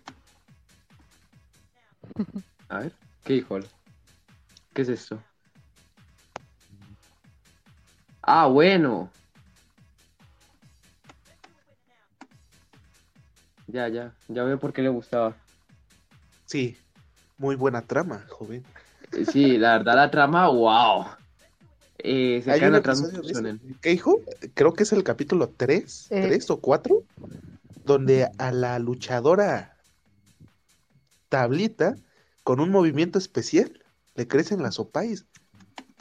[2.69, 2.93] A ver,
[3.23, 3.57] ¿qué hijo?
[4.73, 5.19] ¿Qué es esto?
[8.21, 9.09] Ah, bueno.
[13.68, 15.36] Ya, ya, ya veo por qué le gustaba.
[16.45, 16.78] Sí,
[17.38, 18.63] muy buena trama, joven.
[19.11, 21.05] Eh, Sí, la verdad, la trama, wow.
[21.99, 23.61] Eh, se Hay cae un la episodio de transmisión.
[23.65, 24.22] ese, Keijo,
[24.53, 26.22] creo que es el capítulo 3, Eh.
[26.28, 27.03] 3 o 4,
[27.86, 29.76] donde a la luchadora
[31.30, 31.95] Tablita,
[32.43, 33.84] con un movimiento especial,
[34.15, 35.26] le crecen las opais.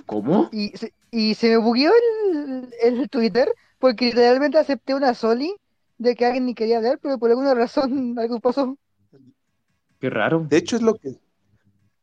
[0.06, 0.48] ¿Cómo?
[0.52, 1.90] Y se, y se me bugueó
[2.32, 5.54] el, el Twitter porque realmente acepté una Soli
[5.98, 8.76] de que alguien ni quería hablar, pero por alguna razón algo pasó.
[10.00, 10.46] Qué raro.
[10.48, 11.18] De hecho, es lo que.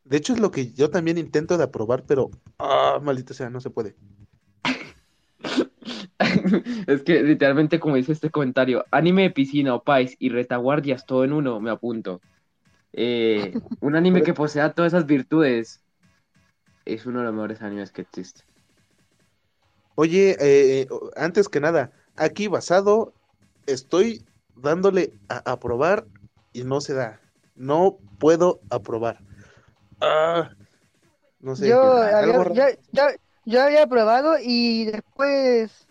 [0.03, 2.29] De hecho, es lo que yo también intento de aprobar, pero.
[2.59, 3.95] Ah, maldita sea, no se puede.
[6.87, 11.33] Es que literalmente, como dice este comentario, anime de piscina, opais y retaguardias, todo en
[11.33, 12.21] uno, me apunto.
[12.93, 15.81] Eh, un anime que posea todas esas virtudes
[16.85, 18.43] es uno de los mejores animes que existe.
[19.95, 23.13] Oye, eh, eh, antes que nada, aquí basado,
[23.67, 26.05] estoy dándole a aprobar
[26.51, 27.19] y no se da.
[27.55, 29.19] No puedo aprobar.
[30.01, 30.49] Ah,
[31.39, 31.67] no sé.
[31.67, 32.53] Yo algo había, raro.
[32.55, 35.87] ya, ya- yo había probado y después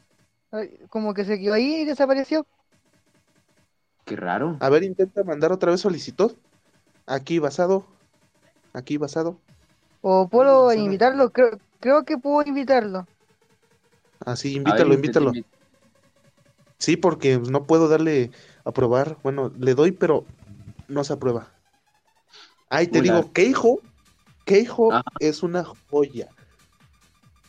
[0.90, 2.46] como que se quedó ahí y desapareció.
[4.04, 4.56] Qué raro.
[4.60, 6.32] A ver, intenta mandar otra vez solicitud.
[7.06, 7.86] Aquí basado.
[8.74, 9.38] Aquí basado.
[10.02, 13.06] O puedo invitarlo, creo, creo que puedo invitarlo.
[14.20, 15.32] Así, A invítalo, ver, invítalo.
[16.82, 18.32] Sí, porque no puedo darle
[18.64, 19.16] a aprobar.
[19.22, 20.24] Bueno, le doy, pero
[20.88, 21.52] no se aprueba.
[22.70, 23.32] Ay, te Muy digo, largo.
[23.32, 23.80] Keijo,
[24.44, 25.04] Keijo Ajá.
[25.20, 26.28] es una joya.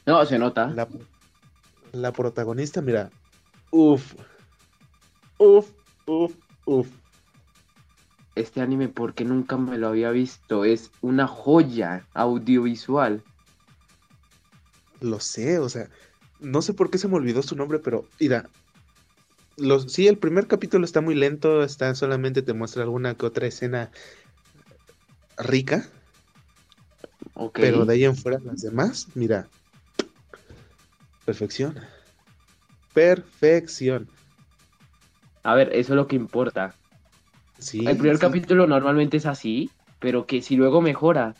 [0.06, 0.68] No, se nota.
[0.76, 0.88] La,
[1.94, 3.10] la protagonista, mira,
[3.72, 4.14] uf,
[5.40, 5.72] uf,
[6.06, 6.88] uf, uf.
[8.36, 13.24] Este anime, porque nunca me lo había visto, es una joya audiovisual.
[15.02, 15.90] Lo sé, o sea,
[16.40, 18.50] no sé por qué se me olvidó su nombre, pero mira,
[19.58, 23.48] los, sí, el primer capítulo está muy lento, está solamente te muestra alguna que otra
[23.48, 23.92] escena
[25.38, 25.88] rica,
[27.54, 29.48] pero de ahí en fuera las demás, mira,
[31.26, 31.80] perfección,
[32.94, 34.08] perfección.
[35.44, 36.74] A ver, eso es lo que importa.
[37.60, 38.22] Sí, El primer sí.
[38.22, 41.36] capítulo normalmente es así, pero que si luego mejora.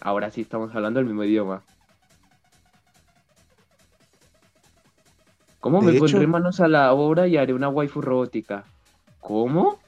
[0.00, 1.62] Ahora sí estamos hablando el mismo idioma.
[5.62, 8.66] ¿Cómo De me pondré hecho- manos a la obra y haré una waifu robótica?
[9.20, 9.78] ¿Cómo?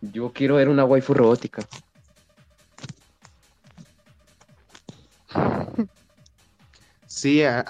[0.00, 1.68] Yo quiero ver una waifu robótica.
[7.06, 7.66] Sí, a,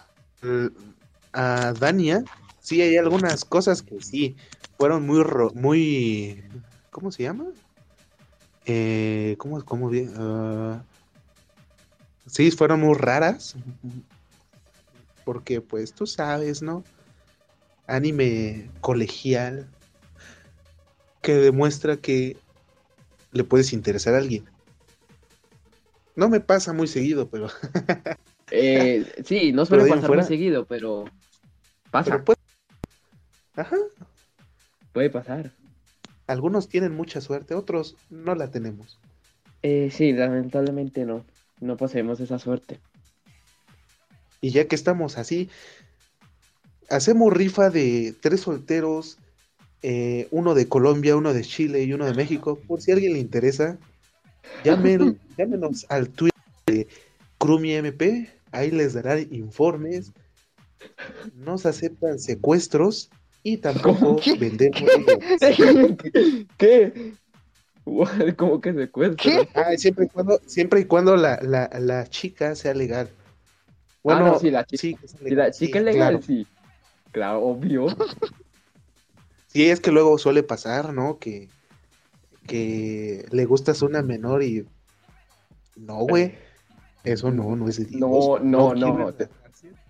[1.32, 2.24] a Dania,
[2.61, 4.36] sí hay algunas cosas que sí
[4.78, 6.45] fueron muy, ro- muy,
[6.93, 7.47] ¿cómo se llama?
[8.64, 9.90] Eh, ¿cómo, cómo?
[10.16, 10.80] Ah,
[12.28, 13.57] sí, fueron muy raras,
[15.24, 16.84] porque pues tú sabes, ¿no?
[17.87, 19.68] Anime colegial
[21.20, 22.37] que demuestra que
[23.33, 24.45] le puedes interesar a alguien.
[26.16, 27.49] No me pasa muy seguido, pero,
[28.55, 31.05] Eh, sí, no suele pasar fuera- muy seguido, pero
[31.91, 32.39] pasa, pero puede-
[33.57, 33.76] Ajá.
[34.93, 35.53] puede pasar.
[36.26, 38.99] Algunos tienen mucha suerte, otros no la tenemos.
[39.62, 41.24] Eh, sí, lamentablemente no,
[41.61, 42.78] no poseemos esa suerte.
[44.43, 45.49] Y ya que estamos así,
[46.93, 49.18] hacemos rifa de tres solteros,
[49.82, 52.59] eh, uno de Colombia, uno de Chile y uno de México.
[52.66, 53.78] Por si a alguien le interesa,
[54.64, 56.86] llamen, llámenos al Twitter de
[57.38, 60.12] Crumi MP, ahí les darán informes.
[61.34, 63.11] Nos aceptan secuestros
[63.43, 64.34] y tampoco ¿Qué?
[64.34, 64.80] vendemos.
[66.59, 67.12] ¿Qué?
[68.36, 69.32] ¿Cómo que secuestro?
[69.55, 73.09] Ah, siempre y cuando, siempre y cuando la, la, la chica sea legal.
[74.07, 74.80] ah, no, sí, la chica.
[74.80, 74.97] sí,
[75.28, 76.22] Si la chica sí, es legal, claro.
[76.22, 76.47] sí.
[77.12, 77.86] Claro, obvio.
[79.48, 81.18] Sí, es que luego suele pasar, ¿no?
[81.18, 81.48] Que,
[82.46, 84.66] que le gustas una menor y
[85.76, 86.34] no, güey.
[87.04, 87.90] Eso no, no es.
[87.90, 89.12] No, no, no.
[89.12, 89.28] dejarse.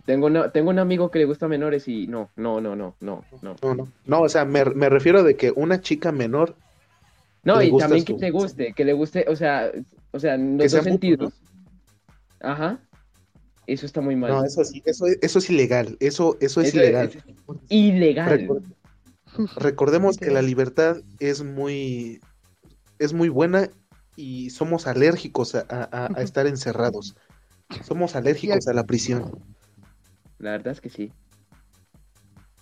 [0.05, 3.25] Tengo, una- tengo un amigo que le gusta menores y no, no, no, no, no,
[3.41, 3.55] no.
[3.63, 3.89] No, no.
[4.05, 6.57] No, o sea, me, me refiero de que una chica menor,
[7.45, 9.71] No, y también que te guste, que le guste, o sea,
[10.11, 11.33] o sea, en Que los sea dos sentidos.
[12.41, 12.81] Ajá.
[13.67, 14.31] Eso está muy mal.
[14.33, 15.97] no, eso sí, eso, eso es ilegal.
[16.01, 17.07] Eso, eso es Eso ilegal.
[17.15, 17.25] es
[17.69, 18.47] ilegal.
[18.47, 18.63] Recor-
[19.57, 22.21] recordemos que la libertad es muy,
[22.99, 23.71] es muy buena
[24.17, 27.17] y somos alérgicos a, a- estar encerrados.
[27.85, 29.31] Somos alérgicos a la prisión.
[30.39, 31.13] La verdad es que sí.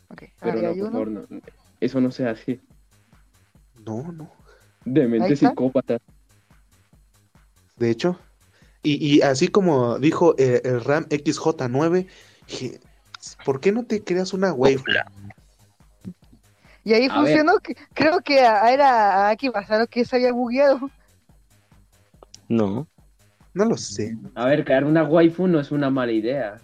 [0.09, 1.41] Ok, Pero ahí no, por favor, no.
[1.81, 2.61] Eso no se hace.
[3.87, 4.31] No, no.
[4.85, 5.99] Demente psicópata.
[7.77, 8.19] De hecho.
[8.83, 12.07] Y, y así como dijo eh, el RAM XJ9,
[12.49, 12.81] dije,
[13.45, 14.85] ¿por qué no te creas una waifu?
[16.85, 17.59] Y ahí A funcionó.
[17.59, 20.91] que- Creo que a- era a Aki Basaro que se había bugueado.
[22.49, 22.87] No.
[23.53, 24.17] No lo sé.
[24.35, 26.61] A ver, crear una waifu no es una mala idea.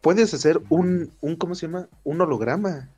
[0.00, 1.88] Puedes hacer un, un ¿cómo se llama?
[2.04, 2.88] Un holograma.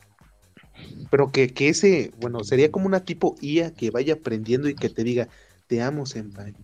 [1.11, 4.89] Pero que, que ese, bueno, sería como una tipo IA que vaya aprendiendo y que
[4.89, 5.29] te diga,
[5.67, 6.55] te amo, senpai,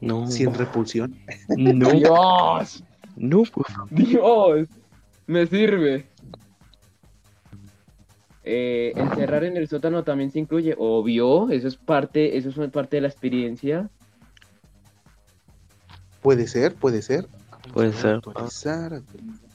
[0.00, 0.26] No.
[0.28, 1.16] sin repulsión.
[1.56, 1.90] No.
[1.92, 2.84] Dios,
[3.16, 3.88] No, por favor.
[3.90, 4.68] Dios,
[5.26, 6.06] me sirve.
[8.44, 12.96] Eh, encerrar en el sótano también se incluye, obvio, eso es parte, eso es parte
[12.96, 13.90] de la experiencia.
[16.22, 17.26] Puede ser, puede ser.
[17.74, 18.16] Puede ser.
[18.16, 19.48] Actualizar, actualizar.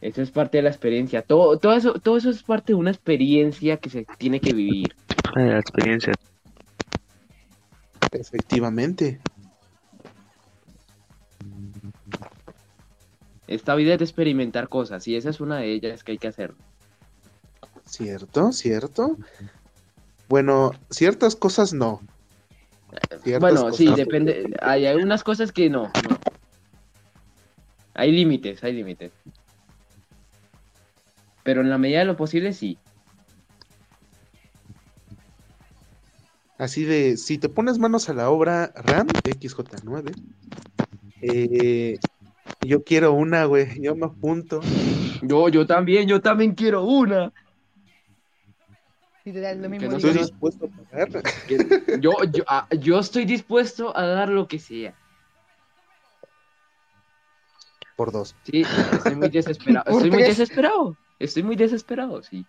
[0.00, 1.22] Eso es parte de la experiencia.
[1.22, 4.96] Todo, todo eso, todo eso es parte de una experiencia que se tiene que vivir.
[5.36, 6.12] Ah, La experiencia.
[8.12, 9.20] Efectivamente.
[13.46, 16.28] Esta vida es de experimentar cosas y esa es una de ellas que hay que
[16.28, 16.54] hacer.
[17.84, 19.16] Cierto, cierto.
[20.28, 22.00] Bueno, ciertas cosas no.
[23.22, 24.54] Ciertas Bueno, sí, depende.
[24.62, 26.18] Hay algunas cosas que no, no.
[27.94, 29.12] Hay límites, hay límites.
[31.42, 32.78] Pero en la medida de lo posible, sí.
[36.58, 40.14] Así de, si te pones manos a la obra RAM XJ9,
[41.22, 41.98] eh,
[42.60, 44.60] yo quiero una, güey, yo me apunto.
[45.22, 47.32] Yo, yo también, yo también quiero una.
[49.24, 49.96] Literal, lo Que no.
[49.96, 51.22] Estoy dispuesto a pagar.
[52.00, 54.94] Yo, yo, ah, yo estoy dispuesto a dar lo que sea.
[57.96, 58.34] por dos.
[58.42, 59.84] Sí, estoy muy desesperado.
[59.90, 60.96] Estoy muy desesperado.
[61.18, 62.44] Estoy muy desesperado, sí.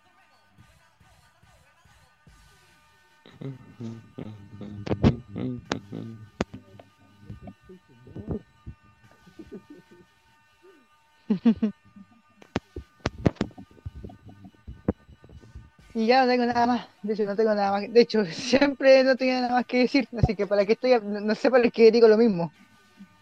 [15.95, 16.87] Y ya no tengo nada más.
[17.03, 17.93] De hecho, no tengo nada más.
[17.93, 20.07] De hecho, siempre no tenía nada más que decir.
[20.17, 22.51] Así que para que estoy, no no sé para qué digo lo mismo.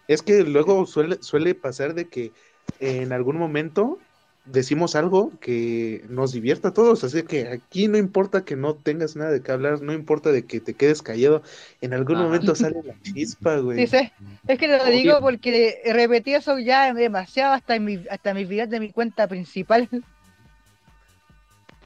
[0.08, 2.34] Es que luego suele, suele pasar de que
[2.80, 4.00] en algún momento
[4.46, 9.16] decimos algo que nos divierta a todos, así que aquí no importa que no tengas
[9.16, 11.44] nada de qué hablar, no importa de que te quedes callado,
[11.82, 13.78] en algún momento sale la chispa, güey.
[13.80, 14.12] Sí, sé.
[14.48, 14.92] Es que lo Obvio.
[14.94, 19.28] digo porque repetí eso ya demasiado hasta en mi, hasta mis videos de mi cuenta
[19.28, 19.88] principal.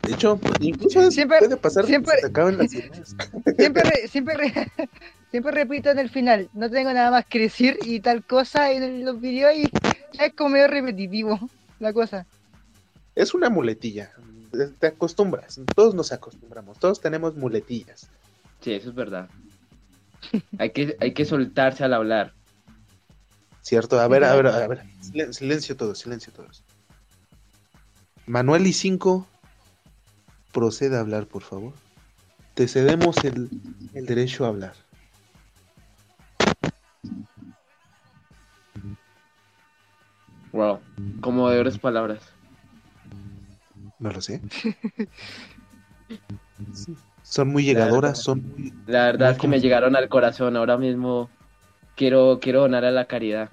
[0.03, 3.16] De hecho, incluso Siempre- puede pasar siempre- que se acaben las ideas.
[3.58, 4.72] Siempre, re- siempre, re-
[5.32, 9.03] siempre repito en el final, no tengo nada más que decir y tal cosa en
[9.03, 9.64] los videos y
[10.14, 11.39] ya es como medio repetitivo
[11.80, 12.26] la cosa.
[13.16, 14.11] Es una muletilla,
[14.80, 18.09] te acostumbras, todos nos acostumbramos, todos tenemos muletillas.
[18.61, 19.30] Sí, eso es verdad.
[20.57, 22.34] Hay que, hay que soltarse al hablar.
[23.61, 23.99] ¿Cierto?
[23.99, 24.84] A ver, a ver, a ver.
[25.01, 26.63] Silen- Silencio todos, silencio todos.
[28.28, 29.28] Manuel y 5,
[30.51, 31.74] proceda a hablar, por favor.
[32.53, 33.49] Te cedemos el,
[33.93, 34.74] el derecho a hablar.
[40.51, 40.80] Wow.
[41.22, 42.22] Como de horas palabras.
[44.06, 44.39] No lo sé.
[47.24, 48.72] Son muy llegadoras, son muy...
[48.86, 50.56] La verdad Muy es que me llegaron al corazón.
[50.56, 51.28] Ahora mismo
[51.95, 53.49] quiero, quiero donar a la caridad.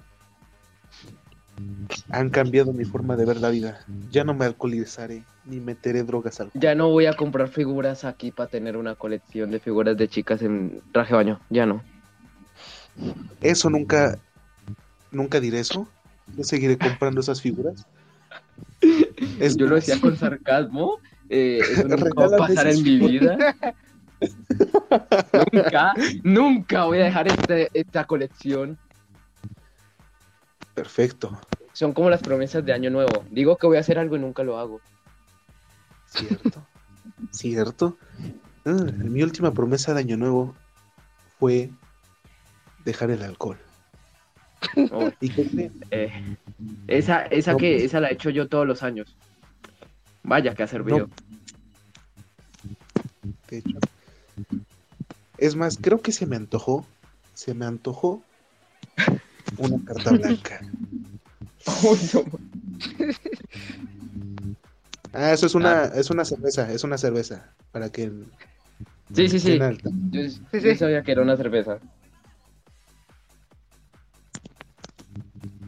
[2.11, 3.83] Han cambiado mi forma de ver la vida.
[4.11, 6.51] Ya no me alcoholizaré, ni meteré drogas al...
[6.53, 10.43] Ya no voy a comprar figuras aquí para tener una colección de figuras de chicas
[10.43, 11.39] en traje baño.
[11.49, 11.81] Ya no.
[13.41, 14.19] Eso nunca...
[15.09, 15.87] Nunca diré eso.
[16.37, 17.87] Yo seguiré comprando esas figuras.
[19.39, 20.99] Es Yo lo decía con sarcasmo.
[21.29, 23.37] eh, eso nunca va a Regálame pasar en mi vida.
[25.53, 28.77] nunca, nunca voy a dejar este- esta colección.
[30.73, 31.39] Perfecto.
[31.73, 33.23] Son como las promesas de Año Nuevo.
[33.31, 34.79] Digo que voy a hacer algo y nunca lo hago.
[36.07, 36.65] Cierto.
[37.31, 37.97] Cierto.
[38.65, 40.55] Ah, mi última promesa de año nuevo
[41.39, 41.71] fue
[42.85, 43.57] dejar el alcohol.
[44.91, 45.73] Oh, ¿Y qué creen?
[45.91, 46.11] eh,
[46.87, 47.83] esa, esa No, que pues.
[47.85, 49.15] esa la he hecho yo todos los años.
[50.23, 51.09] Vaya que ha servido.
[53.49, 53.77] De hecho.
[55.37, 56.85] Es más, creo que se me antojó.
[57.33, 58.23] Se me antojó
[59.57, 60.61] una carta blanca.
[65.15, 67.53] Ah, eso es una, es una cerveza, es una cerveza.
[67.71, 68.11] Para que
[69.13, 69.27] Sí.
[69.27, 71.77] Yo, Sí, yo sabía que era una cerveza.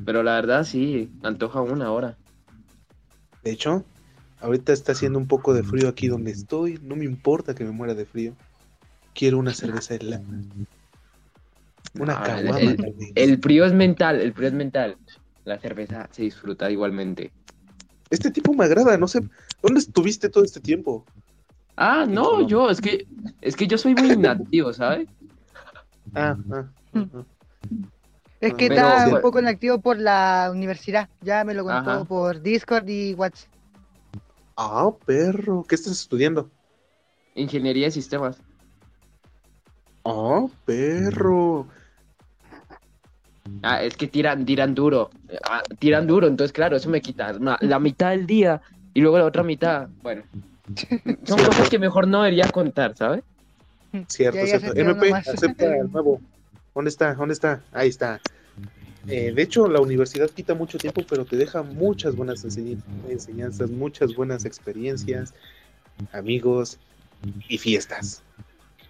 [0.06, 2.18] Pero la verdad sí, antoja una ahora.
[3.44, 3.84] De hecho,
[4.42, 6.78] Ahorita está haciendo un poco de frío aquí donde estoy.
[6.84, 8.34] No me importa que me muera de frío.
[9.16, 10.24] Quiero una cerveza helada.
[11.98, 12.76] Una Ah, caguama,
[13.16, 14.98] el- frío es mental, el frío es mental.
[15.46, 17.32] La cerveza se disfruta igualmente.
[18.10, 19.22] Este tipo me agrada, no sé.
[19.64, 21.06] ¿Dónde estuviste todo este tiempo?
[21.78, 23.08] Ah, no, yo, es que,
[23.42, 25.08] es que yo soy muy inactivo, ¿sabes?
[26.14, 27.24] Ah, ah, ah, ah.
[28.46, 31.10] Es que Pero- está un poco inactivo por la universidad.
[31.22, 32.04] Ya me lo contó Ajá.
[32.04, 33.50] por Discord y WhatsApp.
[34.56, 35.66] Ah, perro.
[35.68, 36.50] ¿Qué estás estudiando?
[37.34, 38.38] Ingeniería de sistemas.
[40.06, 41.68] Ah, perro.
[43.64, 45.10] Ah, es que tiran, tiran duro.
[45.44, 48.62] Ah, tiran duro, entonces claro, eso me quita la mitad del día
[48.94, 49.88] y luego la otra mitad.
[50.04, 50.24] Bueno,
[51.26, 53.24] son cosas que mejor no debería contar, ¿sabes?
[54.08, 54.74] Cierto, cierto.
[54.76, 56.22] MP, acepta el nuevo.
[56.74, 57.14] ¿Dónde está?
[57.14, 57.62] ¿Dónde está?
[57.72, 58.20] Ahí está.
[59.08, 64.16] Eh, de hecho, la universidad quita mucho tiempo, pero te deja muchas buenas enseñanzas, muchas
[64.16, 65.34] buenas experiencias,
[66.12, 66.80] amigos
[67.48, 68.24] y fiestas.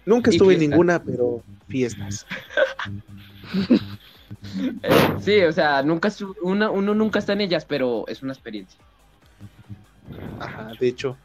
[0.04, 2.26] Nunca estuve en ninguna, pero fiestas.
[4.82, 6.12] Eh, sí, o sea, nunca
[6.42, 8.78] uno nunca está en ellas, pero es una experiencia.
[10.40, 11.16] Ajá, de hecho.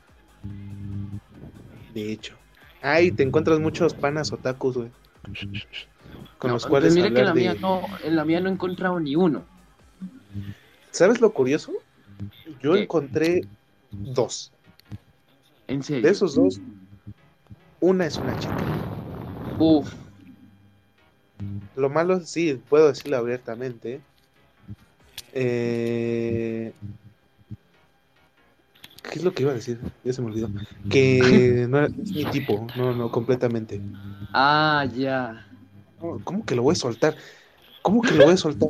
[1.93, 2.35] De hecho.
[2.81, 4.91] Ay, te encuentras muchos panas otakus, güey.
[6.41, 7.59] Con No, los cuales pues mire que en la mía de...
[7.59, 9.45] no, en la mía no he encontrado ni uno.
[10.91, 11.71] ¿Sabes lo curioso?
[12.61, 12.83] Yo ¿Qué?
[12.83, 13.41] encontré
[13.91, 14.51] dos.
[15.67, 16.01] En serio.
[16.01, 16.61] De esos dos,
[17.79, 18.71] una es una chica.
[19.59, 19.93] Uf,
[21.75, 24.01] Lo malo, sí, puedo decirlo abiertamente.
[25.33, 26.73] Eh,
[29.09, 29.79] ¿Qué es lo que iba a decir?
[30.03, 30.51] Ya se me olvidó.
[30.89, 33.85] Que no es mi tipo, no, no, completamente.
[34.33, 35.50] ah, ya.
[36.23, 37.15] ¿Cómo que lo voy a soltar?
[37.81, 38.69] ¿Cómo que lo voy a soltar?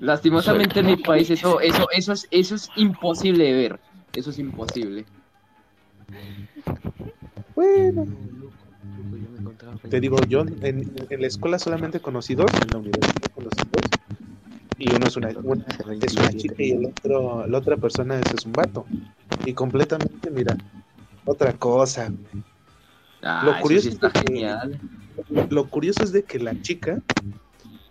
[0.00, 3.80] Lastimosamente en mi país eso, eso, eso es, eso es imposible de ver.
[4.14, 5.04] Eso es imposible.
[7.54, 8.06] Bueno,
[9.88, 13.82] te digo, yo en, en la escuela solamente conocí dos, en la universidad conocí dos.
[14.78, 15.64] Y uno es una, una
[16.00, 18.84] es una chica y el otro, la otra persona es, es un vato.
[19.46, 20.56] Y completamente, mira,
[21.24, 22.08] otra cosa.
[22.08, 22.51] güey.
[23.22, 25.48] Ah, Lo eso curioso sí es de que-.
[25.50, 27.00] Lo curioso es de que la chica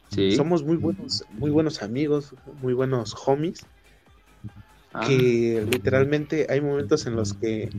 [0.10, 0.36] Sí.
[0.36, 3.66] somos muy buenos, muy buenos amigos, muy buenos homies,
[4.94, 7.70] Ah, que literalmente hay momentos en los que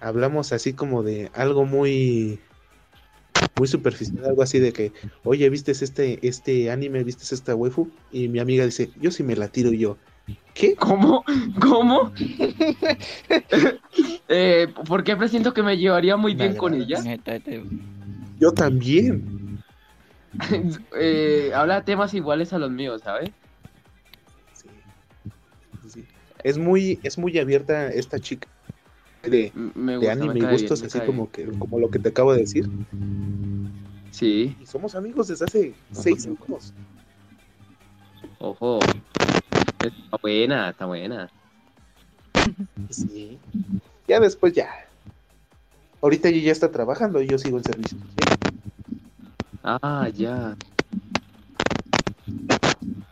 [0.00, 2.38] hablamos así como de algo muy
[3.56, 4.92] muy superficial, algo así de que,
[5.24, 7.90] oye, ¿viste este este anime, viste esta waifu?
[8.12, 9.96] Y mi amiga dice, yo sí me la tiro y yo,
[10.54, 10.74] ¿qué?
[10.74, 11.24] ¿Cómo?
[11.60, 12.12] ¿Cómo?
[14.28, 16.98] eh, ¿Por qué presiento que me llevaría muy bien con ella?
[18.38, 19.38] Yo también.
[20.96, 23.30] Eh, habla de temas iguales a los míos, ¿sabes?
[24.54, 24.68] Sí.
[25.88, 26.04] Sí.
[26.44, 28.46] Es muy es muy abierta esta chica
[29.22, 31.98] de, Me de gusta, anime me y bien, gustos, así como que como lo que
[31.98, 32.68] te acabo de decir.
[34.10, 36.74] Sí, Y somos amigos desde hace seis años.
[38.38, 38.78] ojo.
[39.82, 41.30] Está buena, está buena.
[42.90, 43.38] Sí.
[44.06, 44.68] Ya después ya.
[46.02, 47.98] Ahorita ella ya está trabajando y yo sigo en servicio.
[49.62, 50.56] Ah, ya.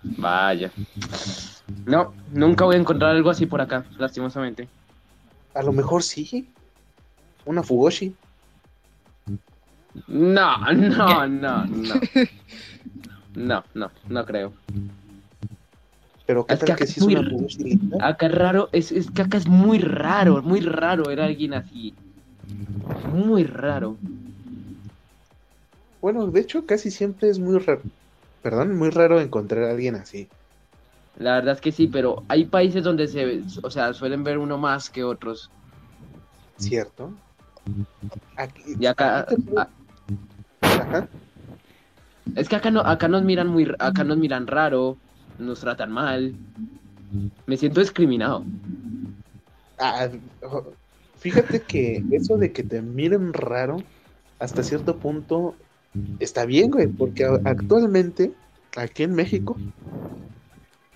[0.03, 0.71] Vaya.
[1.87, 4.69] No, nunca voy a encontrar algo así por acá, lastimosamente.
[5.55, 6.49] A lo mejor sí.
[7.45, 8.15] Una Fugoshi.
[10.07, 12.01] No, no, no, no.
[13.35, 14.53] No, no, no creo.
[16.29, 18.07] Pero qué Es tal que acá sí es muy una r- Fugoshi linda?
[18.07, 21.55] Acá es raro, es, es que acá es muy raro, muy raro ver a alguien
[21.55, 21.95] así.
[23.15, 23.97] Muy raro.
[26.03, 27.81] Bueno, de hecho casi siempre es muy raro.
[28.43, 30.29] Perdón, muy raro encontrar a alguien así.
[31.19, 34.59] La verdad es que sí, pero hay países donde se, o sea, suelen ver uno
[34.59, 35.51] más que otros.
[36.59, 37.11] ¿Cierto?
[38.37, 39.69] Aquí, Y acá, aquí te puedo- a-
[40.61, 41.09] Ajá.
[42.37, 44.99] es que acá no, acá nos miran muy, acá nos miran raro,
[45.39, 46.35] nos tratan mal.
[47.47, 48.45] Me siento discriminado.
[49.79, 50.09] Ah,
[51.19, 53.77] fíjate que eso de que te miren raro,
[54.39, 55.57] hasta cierto punto
[56.19, 58.33] está bien, güey, porque actualmente,
[58.77, 59.57] aquí en México,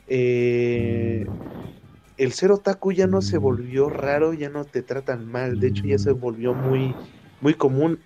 [0.09, 1.31] eh,
[2.17, 5.85] el ser otaku ya no se volvió raro, ya no te tratan mal, de hecho
[5.87, 6.97] ya se volvió muy,
[7.41, 7.99] muy común.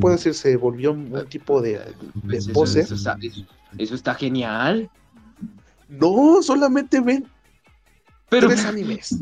[0.00, 1.80] Puedo decir, se volvió un tipo de...
[2.28, 2.80] Pues eso, pose.
[2.80, 3.44] eso está, eso-
[3.78, 4.88] eso está genial.
[5.88, 7.26] No, solamente ven
[8.28, 9.16] Pero tres animes.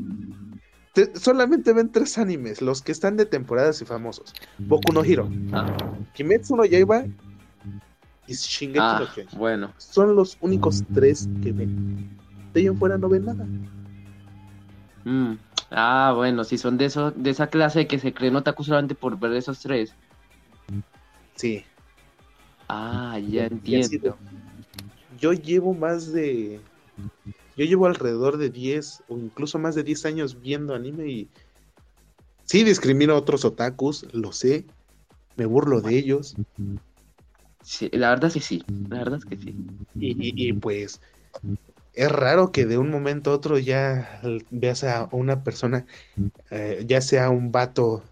[0.92, 4.32] Te- solamente ven tres animes, los que están de temporadas y famosos.
[4.58, 5.66] Boku no Hero, Ah,
[6.14, 7.04] Kimetsu no Yaiba
[8.26, 9.38] y Shingeki ah, no Kyojin.
[9.38, 9.72] bueno.
[9.76, 12.08] Son los únicos tres que ven.
[12.54, 13.44] De ahí en fuera no ven nada.
[15.04, 15.34] Mm.
[15.70, 19.18] Ah, bueno, si son de eso, de esa clase que se creen otaku solamente por
[19.18, 19.92] ver esos tres.
[21.34, 21.64] Sí.
[22.68, 24.16] Ah, ya entiendo.
[25.24, 26.60] Yo llevo más de.
[27.56, 31.30] Yo llevo alrededor de 10 o incluso más de 10 años viendo anime y.
[32.44, 34.66] Sí, discrimino a otros otakus, lo sé.
[35.36, 36.36] Me burlo de ellos.
[37.62, 39.56] Sí, la verdad es que sí, la verdad es que sí.
[39.94, 41.00] Y, y- y, pues.
[41.94, 44.20] Es raro que de un momento a otro ya
[44.50, 45.86] veas a una persona,
[46.50, 48.02] eh, ya sea un vato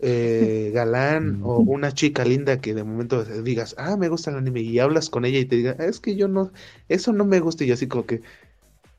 [0.00, 4.60] eh, galán o una chica linda que de momento digas, ah, me gusta el anime
[4.60, 6.52] y hablas con ella y te diga, "Ah, es que yo no,
[6.88, 8.22] eso no me gusta y yo así como que,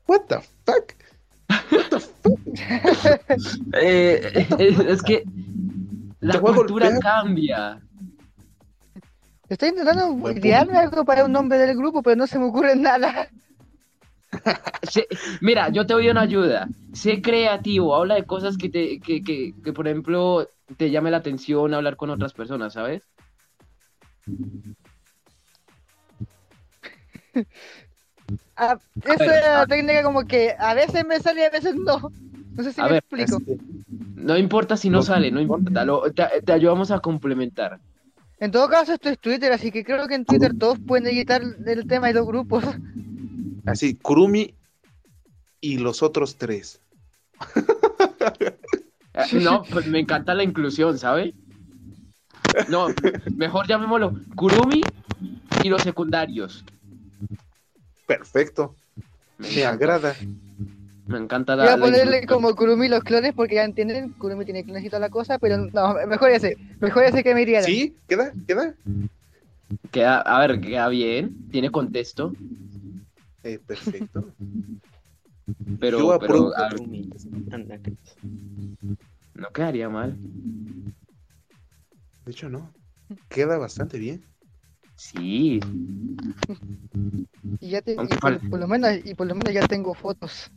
[0.06, 0.36] what the
[0.66, 0.94] fuck?
[3.74, 5.24] Eh, es que
[6.20, 6.98] la cultura golpear.
[7.00, 7.80] cambia.
[9.48, 13.28] Estoy intentando idearme algo para un nombre del grupo, pero no se me ocurre nada.
[15.40, 16.68] Mira, yo te doy una ayuda.
[16.92, 20.46] Sé creativo, habla de cosas que te, que, que, que, por ejemplo,
[20.76, 23.02] te llame la atención hablar con otras personas, ¿sabes?
[28.56, 32.10] Ah, esa ver, técnica como que a veces me sale y a veces no.
[32.56, 33.36] No sé si me ver, explico.
[33.38, 33.58] Este,
[34.16, 37.80] No importa si no No, sale, no importa, lo- te, te ayudamos a complementar.
[38.38, 41.42] En todo caso, esto es Twitter, así que creo que en Twitter todos pueden editar
[41.66, 42.64] el tema y los grupos.
[43.66, 44.54] así, Kurumi
[45.60, 46.80] y los otros tres.
[49.42, 51.34] No, pues me encanta la inclusión, ¿sabes?
[52.68, 52.88] No,
[53.36, 54.80] mejor llamémoslo Kurumi
[55.64, 56.64] y los secundarios.
[58.06, 58.74] Perfecto,
[59.38, 60.14] Me agrada.
[61.06, 62.42] me encanta Voy la, a la ponerle inclusión.
[62.42, 65.58] como Kurumi los clones porque ya entienden, Kurumi tiene clones y toda la cosa, pero
[65.58, 67.62] no, mejor ese, mejor ese que me iría.
[67.62, 67.94] ¿Sí?
[68.08, 68.32] ¿Queda?
[68.46, 68.74] ¿Queda?
[69.92, 72.32] Queda, a ver, queda bien, tiene contexto,
[73.44, 74.24] Eh, perfecto.
[75.78, 76.52] pero, Yo apruebo.
[76.52, 77.10] pero a ver, Rumi.
[77.52, 77.98] Anda, Cris.
[79.40, 80.16] No quedaría mal.
[82.24, 82.72] De hecho, no.
[83.28, 84.24] Queda bastante bien.
[84.96, 85.60] Sí,
[87.58, 90.50] Y ya te, y por, lo menos, y por lo menos ya tengo fotos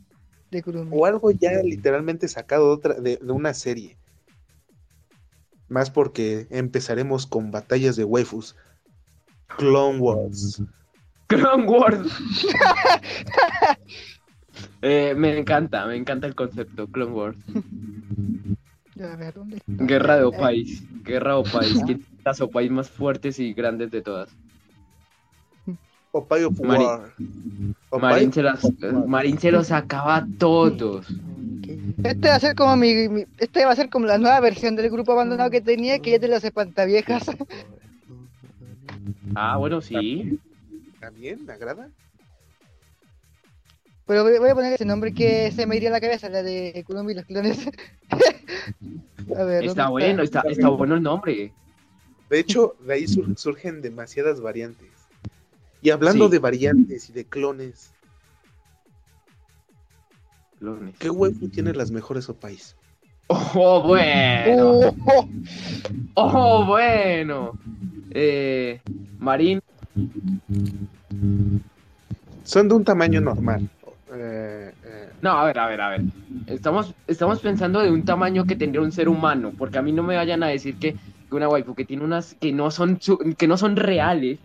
[0.50, 0.90] de Kurumi.
[0.92, 3.96] O algo ya literalmente sacado de, otra, de, de una serie.
[5.68, 8.54] Más porque empezaremos con batallas de waifus.
[9.56, 10.62] Clone Wars.
[11.26, 12.12] Clone Wars.
[14.82, 17.38] Eh, me encanta, me encanta el concepto, Clone Wars.
[19.02, 19.84] A ver, ¿dónde está?
[19.84, 23.90] Guerra de Eh, Opais, Guerra de Opais, que es las Opais más fuertes y grandes
[23.90, 24.28] de todas.
[26.12, 27.12] Opay of Mari-
[28.00, 28.70] Marín se, las-.
[29.06, 31.06] Marín se los acaba a todos.
[32.04, 34.76] Este va a ser como mi, mi- este va a ser como la nueva versión
[34.76, 37.24] del grupo abandonado que tenía, que ya te las espantaviejas.
[39.34, 40.38] Ah, bueno, sí.
[41.00, 41.44] ¿También?
[41.44, 41.88] ¿Me agrada?
[44.06, 46.84] Pero voy, a poner ese nombre que se me iría a la cabeza, la de
[46.86, 47.66] Kurumi y los clones.
[49.36, 51.52] a ver, Está ¿dónde bueno, está, está bueno el nombre.
[52.28, 54.88] De hecho, de ahí sur- surgen demasiadas variantes.
[55.80, 56.32] Y hablando Sí.
[56.32, 57.92] de variantes y de clones,
[60.58, 60.94] Clones.
[60.98, 62.76] ¿qué waifu tiene las mejores opais?
[63.28, 64.64] Oh, bueno.
[64.80, 65.28] Oh, oh.
[66.14, 67.58] Oh, bueno.
[68.10, 68.80] Eh,
[69.18, 69.60] Marín,
[72.44, 73.68] Son de un tamaño normal.
[74.16, 76.02] Eh, eh, no, a ver, a ver, a ver.
[76.46, 80.02] Estamos, estamos pensando de un tamaño que tendría un ser humano, porque a mí no
[80.02, 82.98] me vayan a decir que, que una waifu que tiene unas que no son
[83.36, 84.38] que no son reales.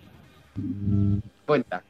[1.46, 1.84] Cuenta.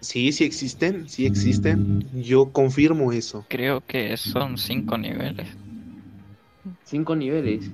[0.00, 2.04] sí, sí existen, sí existen.
[2.22, 3.44] Yo confirmo eso.
[3.48, 5.48] Creo que son cinco niveles.
[6.84, 7.70] Cinco niveles.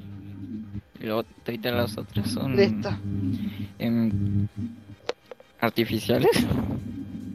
[1.00, 2.54] Y luego de las otras son
[3.78, 4.46] em,
[5.60, 6.30] artificiales.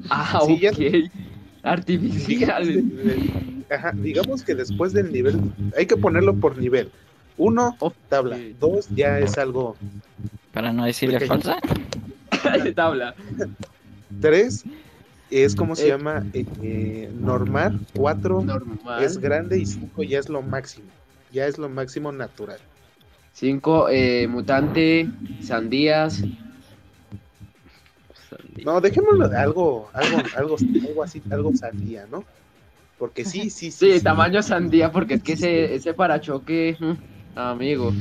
[0.10, 1.29] Ah, Sí, ok.
[1.64, 2.84] Artificiales.
[3.70, 5.40] ajá, digamos que después del nivel,
[5.78, 6.90] hay que ponerlo por nivel.
[7.38, 7.76] Uno,
[8.10, 8.38] tabla.
[8.60, 9.76] Dos, ya es algo.
[10.54, 11.42] Para no decirle Pequeño.
[11.42, 11.60] falsa.
[12.76, 13.16] Tabla.
[14.22, 14.64] Tres,
[15.30, 15.90] es como se Eh.
[15.90, 17.80] llama eh, eh, normal.
[17.96, 19.04] Cuatro, Normal.
[19.04, 19.60] es grande.
[19.60, 20.88] Y cinco ya es lo máximo.
[21.32, 22.58] Ya es lo máximo natural.
[23.34, 25.08] Cinco, eh, mutante,
[25.42, 26.24] sandías.
[28.64, 32.26] No, dejémoslo de algo, algo, algo, algo así, algo sandía, ¿no?
[32.98, 33.92] Porque sí, sí, sí.
[33.92, 34.04] Sí, sí.
[34.04, 36.78] tamaño sandía, porque es que ese, ese parachoque,
[37.36, 37.94] amigo.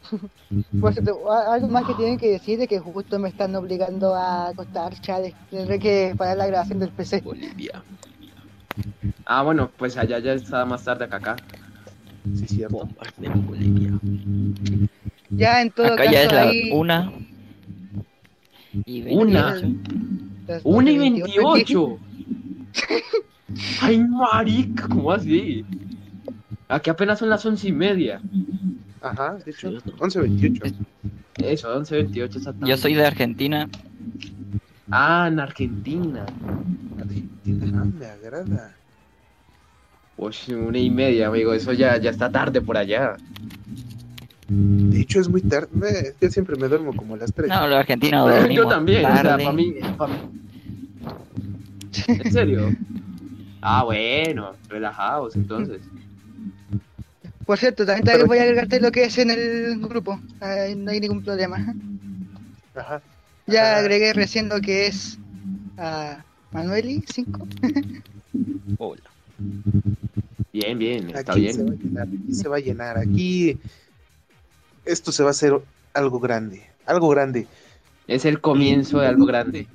[1.30, 4.94] A- algo más que tienen que decir de que justo me están obligando a acostar,
[5.00, 5.36] chale.
[5.50, 7.22] Tendré que parar la grabación del PC.
[7.24, 7.82] Bolivia.
[9.26, 11.36] Ah, bueno, pues allá ya está más tarde que acá.
[12.34, 12.76] Sí, cierto.
[12.76, 14.00] Bombas de Bolivia.
[15.38, 16.72] Ya en todo Acá caso ya es la ahí...
[16.72, 17.12] una.
[18.84, 19.60] Y Una.
[20.64, 20.98] ¡Una y 12:28.
[20.98, 21.98] veintiocho!
[23.80, 25.64] Ay, marica, ¿cómo así?
[26.68, 28.20] Aquí apenas son las once y media.
[29.00, 30.74] Ajá, de hecho, 11.28.
[31.38, 32.68] Eso, 11.28 exactamente.
[32.68, 33.68] Yo soy de Argentina.
[34.90, 36.26] Ah, en Argentina.
[36.98, 38.74] Argentina, me agrada.
[40.16, 41.54] Uy, una y media, amigo.
[41.54, 43.16] Eso ya, ya está tarde por allá.
[44.48, 46.14] De hecho, es muy tarde.
[46.20, 47.48] Yo siempre me duermo como a las 3.
[47.48, 49.44] No, los argentinos Yo dormimos también, o sea, tarde.
[49.44, 50.14] para mí, pa' mí-
[52.08, 52.74] ¿En serio?
[53.60, 55.80] Ah, bueno, relajados entonces.
[57.44, 60.20] Por cierto, también te voy a agregarte lo que es en el grupo.
[60.40, 61.74] Ay, no hay ningún problema.
[62.74, 63.02] Ajá.
[63.46, 63.78] Ya Ah.
[63.78, 65.18] agregué recién lo que es
[65.76, 67.46] a Manueli 5.
[68.78, 69.02] Hola.
[70.52, 71.78] Bien, bien, está Aquí se va a bien.
[71.82, 72.98] llenar, aquí se va a llenar.
[72.98, 73.58] Aquí
[74.88, 75.52] esto se va a hacer
[75.94, 76.62] algo grande.
[76.86, 77.46] Algo grande.
[78.06, 79.66] Es el comienzo de algo grande.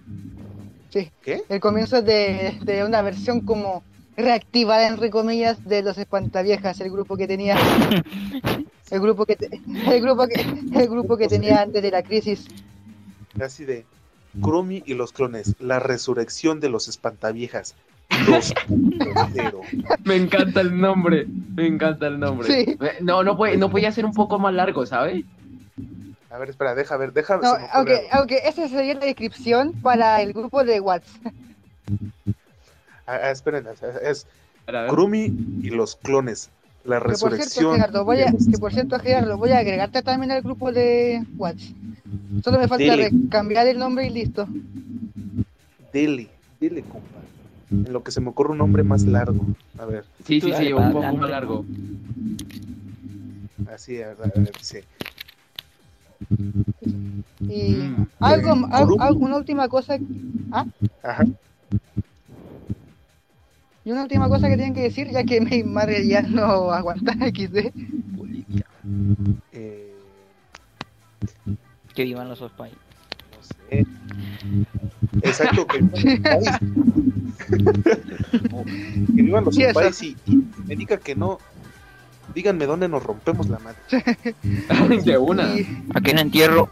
[0.90, 1.44] Sí, ¿Qué?
[1.50, 3.84] el comienzo de, de una versión como
[4.16, 7.58] reactivada entre comillas de los espantaviejas, el grupo que tenía
[8.92, 10.42] el grupo que te- el grupo que
[10.80, 12.46] el grupo que tenía antes de la crisis.
[13.42, 13.86] Así de
[14.42, 15.56] Chromie y los clones.
[15.60, 17.76] La resurrección de los espantaviejas.
[18.10, 19.98] 2.0.
[20.06, 21.26] Me encanta el nombre,
[21.56, 22.48] me encanta el nombre.
[22.48, 22.78] Sí.
[23.02, 25.24] No, no puede, no podía ser un poco más largo, ¿sabes?
[26.30, 27.56] A ver, espera, deja ver, deja No,
[28.12, 31.34] aunque esa sería la descripción para el grupo de WhatsApp.
[33.06, 34.28] Ah, ah, esperen, es- es.
[34.90, 35.32] Chromie
[35.62, 36.50] y los clones.
[36.86, 37.76] La Que por cierto, resurrección.
[37.76, 41.76] Gerardo, voy a, que por cierto, Gerardo, voy a agregarte también al grupo de WhatsApp.
[42.44, 42.94] Solo me falta
[43.30, 44.48] cambiar el nombre y listo.
[45.94, 47.20] Dele, dele, compa.
[47.74, 49.46] En lo que se me ocurre un nombre más largo.
[49.80, 51.66] A ver, Sí, sí, sí, un poco más largo.
[53.74, 54.84] así, a ver, a ver, dice.
[57.50, 58.08] Y Mm.
[58.20, 59.02] algo, al- grupo.
[59.04, 59.98] al- una última cosa,
[61.02, 61.26] Ajá.
[63.86, 67.14] y una última cosa que tienen que decir, ya que mi madre ya no aguanta
[67.34, 67.72] XD.
[68.16, 68.66] Bolivia.
[69.52, 69.90] Eh,
[71.96, 72.74] Que vivan los no
[73.74, 73.86] sé.
[75.24, 75.80] Exacto, que
[79.10, 80.04] vivan los países.
[80.04, 81.38] y, y me diga que no.
[82.34, 83.78] Díganme dónde nos rompemos la madre.
[85.04, 85.56] De una.
[85.56, 86.70] Y Aquí en entierro.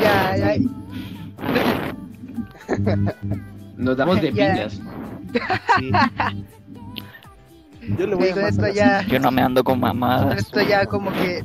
[0.00, 0.56] ya, ya,
[3.76, 4.80] Nos damos de piñas.
[5.78, 5.90] Sí.
[7.98, 10.38] Yo le voy a esto ya, Yo no me ando con con mamadas.
[10.38, 11.44] esto ya como que...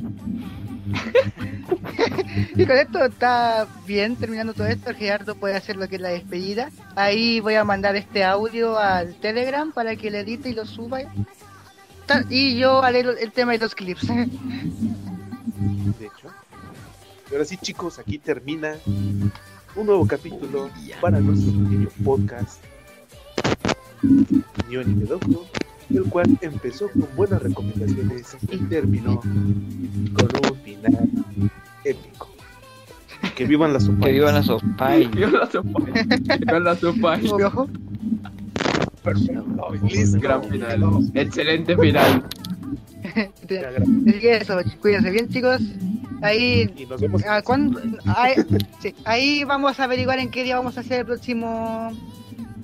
[2.56, 6.10] y con esto está bien, terminando todo esto, Gerardo puede hacer lo que es la
[6.10, 6.70] despedida.
[6.96, 11.00] Ahí voy a mandar este audio al Telegram para que le edite y lo suba.
[12.28, 14.06] Y yo haré el tema de los clips.
[14.08, 16.28] de hecho.
[17.30, 22.62] Y ahora sí, chicos, aquí termina un nuevo capítulo para nuestro pequeño podcast.
[24.02, 25.46] Ni ni Medoco,
[25.90, 31.10] el cual empezó con buenas recomendaciones y terminó con un final
[31.84, 32.28] épico.
[33.34, 35.10] Que vivan las Que vivan los Ospay.
[35.12, 35.80] Yo la sopa.
[36.50, 37.18] Yo la sopa.
[37.44, 37.68] Ojo.
[40.20, 41.10] Gran final.
[41.14, 42.24] Excelente final.
[43.14, 45.60] Así que eso, cuídense bien chicos.
[46.22, 47.24] Ahí, Y nos vemos.
[47.26, 47.80] ¿a cuándo?
[48.04, 48.34] Ahí,
[48.80, 51.90] sí, ahí vamos a averiguar en qué día vamos a hacer el próximo...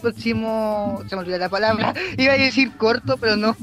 [0.00, 1.02] Próximo...
[1.08, 1.94] Se me olvidó la palabra.
[2.18, 3.56] Iba a decir corto, pero no.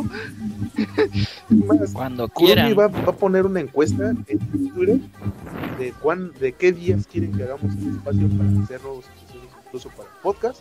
[1.94, 2.74] Cuando quieran.
[2.78, 4.40] va, va a poner una encuesta en
[4.74, 5.00] Twitter
[5.78, 9.90] de cuán, de qué días quieren que hagamos el espacio para hacer nuevos episodios, incluso
[9.90, 10.60] para el podcast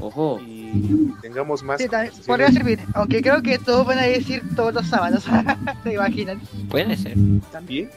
[0.00, 0.38] Ojo.
[0.46, 1.80] y tengamos más.
[1.80, 2.80] Sí, también, podría servir.
[2.94, 5.24] Aunque creo que todos van a decir todos los sábados.
[5.84, 6.40] ¿Se imaginan?
[6.68, 7.16] Puede ser.
[7.50, 7.90] también.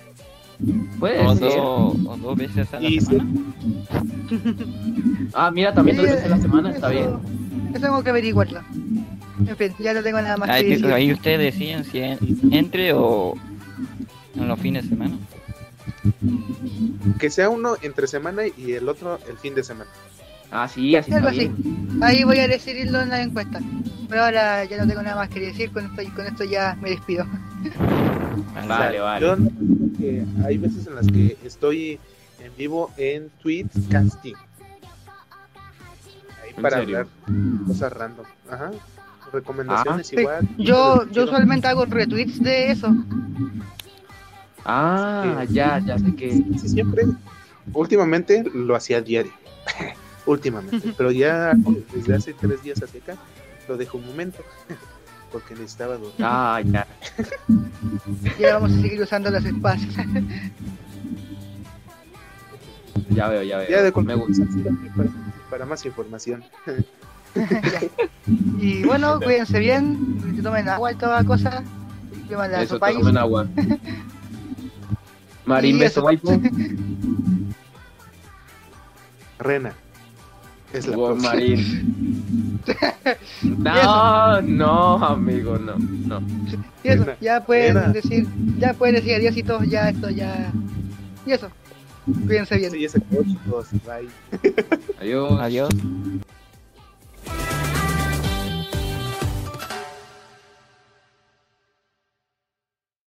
[0.99, 1.49] Puede O, ser.
[1.49, 3.29] dos- o dos veces a la Y semana.
[5.33, 7.09] Ah, mira, también dos Sí, veces a la semana, está bien.
[7.71, 8.61] Eso tengo que averiguarlo.
[9.47, 10.85] En fin, ya no tengo nada más que Ahí, decir.
[10.87, 12.19] ahí ustedes deciden si en-
[12.51, 13.35] entre o
[14.35, 15.15] en los fines de semana.
[17.19, 19.89] Que sea uno entre semana y el otro el fin de semana.
[20.51, 21.51] Ah, sí, así Algo está así.
[22.01, 23.59] Ahí voy a decidirlo en la encuesta.
[24.09, 25.71] Pero ahora ya no tengo nada más que decir.
[25.71, 27.25] Con esto, con esto ya me despido.
[28.67, 29.25] Vale, vale.
[29.25, 29.49] Yo no-
[29.97, 31.99] que hay veces en las que estoy
[32.39, 34.33] en vivo en Tweets Casting.
[36.43, 36.97] Ahí ¿En para serio?
[36.99, 37.13] hablar
[37.67, 38.25] cosas random.
[38.49, 38.71] Ajá.
[39.31, 40.47] Recomendaciones Sí, igual.
[40.57, 42.87] Yo, yo usualmente hago retweets de eso.
[44.65, 46.31] Ah, ya, ya sé que.
[46.31, 47.03] Sí, siempre.
[47.73, 49.31] Últimamente lo hacía diario.
[50.25, 50.93] Últimamente.
[50.97, 51.53] Pero ya
[51.93, 53.17] desde hace tres días hacia acá
[53.67, 54.39] lo dejo un momento.
[55.31, 56.15] Porque necesitaba dormir.
[56.21, 56.87] Ah, ya.
[58.39, 59.93] Ya vamos a seguir usando los espacios.
[63.09, 63.69] Ya veo, ya veo.
[63.69, 64.45] Ya de Me gusta.
[64.95, 65.09] para,
[65.49, 66.43] para más información.
[67.35, 67.81] Ya.
[68.59, 71.63] Y bueno, cuídense bien, que tomen agua y toda cosa.
[72.59, 73.47] Eso, tomen agua.
[75.49, 76.05] Marín, Y beso, eso.
[76.05, 76.41] waifu.
[79.39, 79.73] Rena.
[80.73, 81.15] Es la Wow.
[81.15, 82.59] Marín.
[83.41, 86.21] No, no, amigo, no, no.
[86.83, 88.27] Y eso, ya pueden decir,
[88.59, 90.51] ya pueden decir adiós y todo, ya esto, ya.
[91.25, 91.49] Y eso.
[92.27, 92.71] Cuídense bien.
[92.71, 93.67] Sí, ese chicos.
[93.85, 94.09] Bye.
[94.99, 95.39] Adiós.
[95.39, 95.69] Adiós.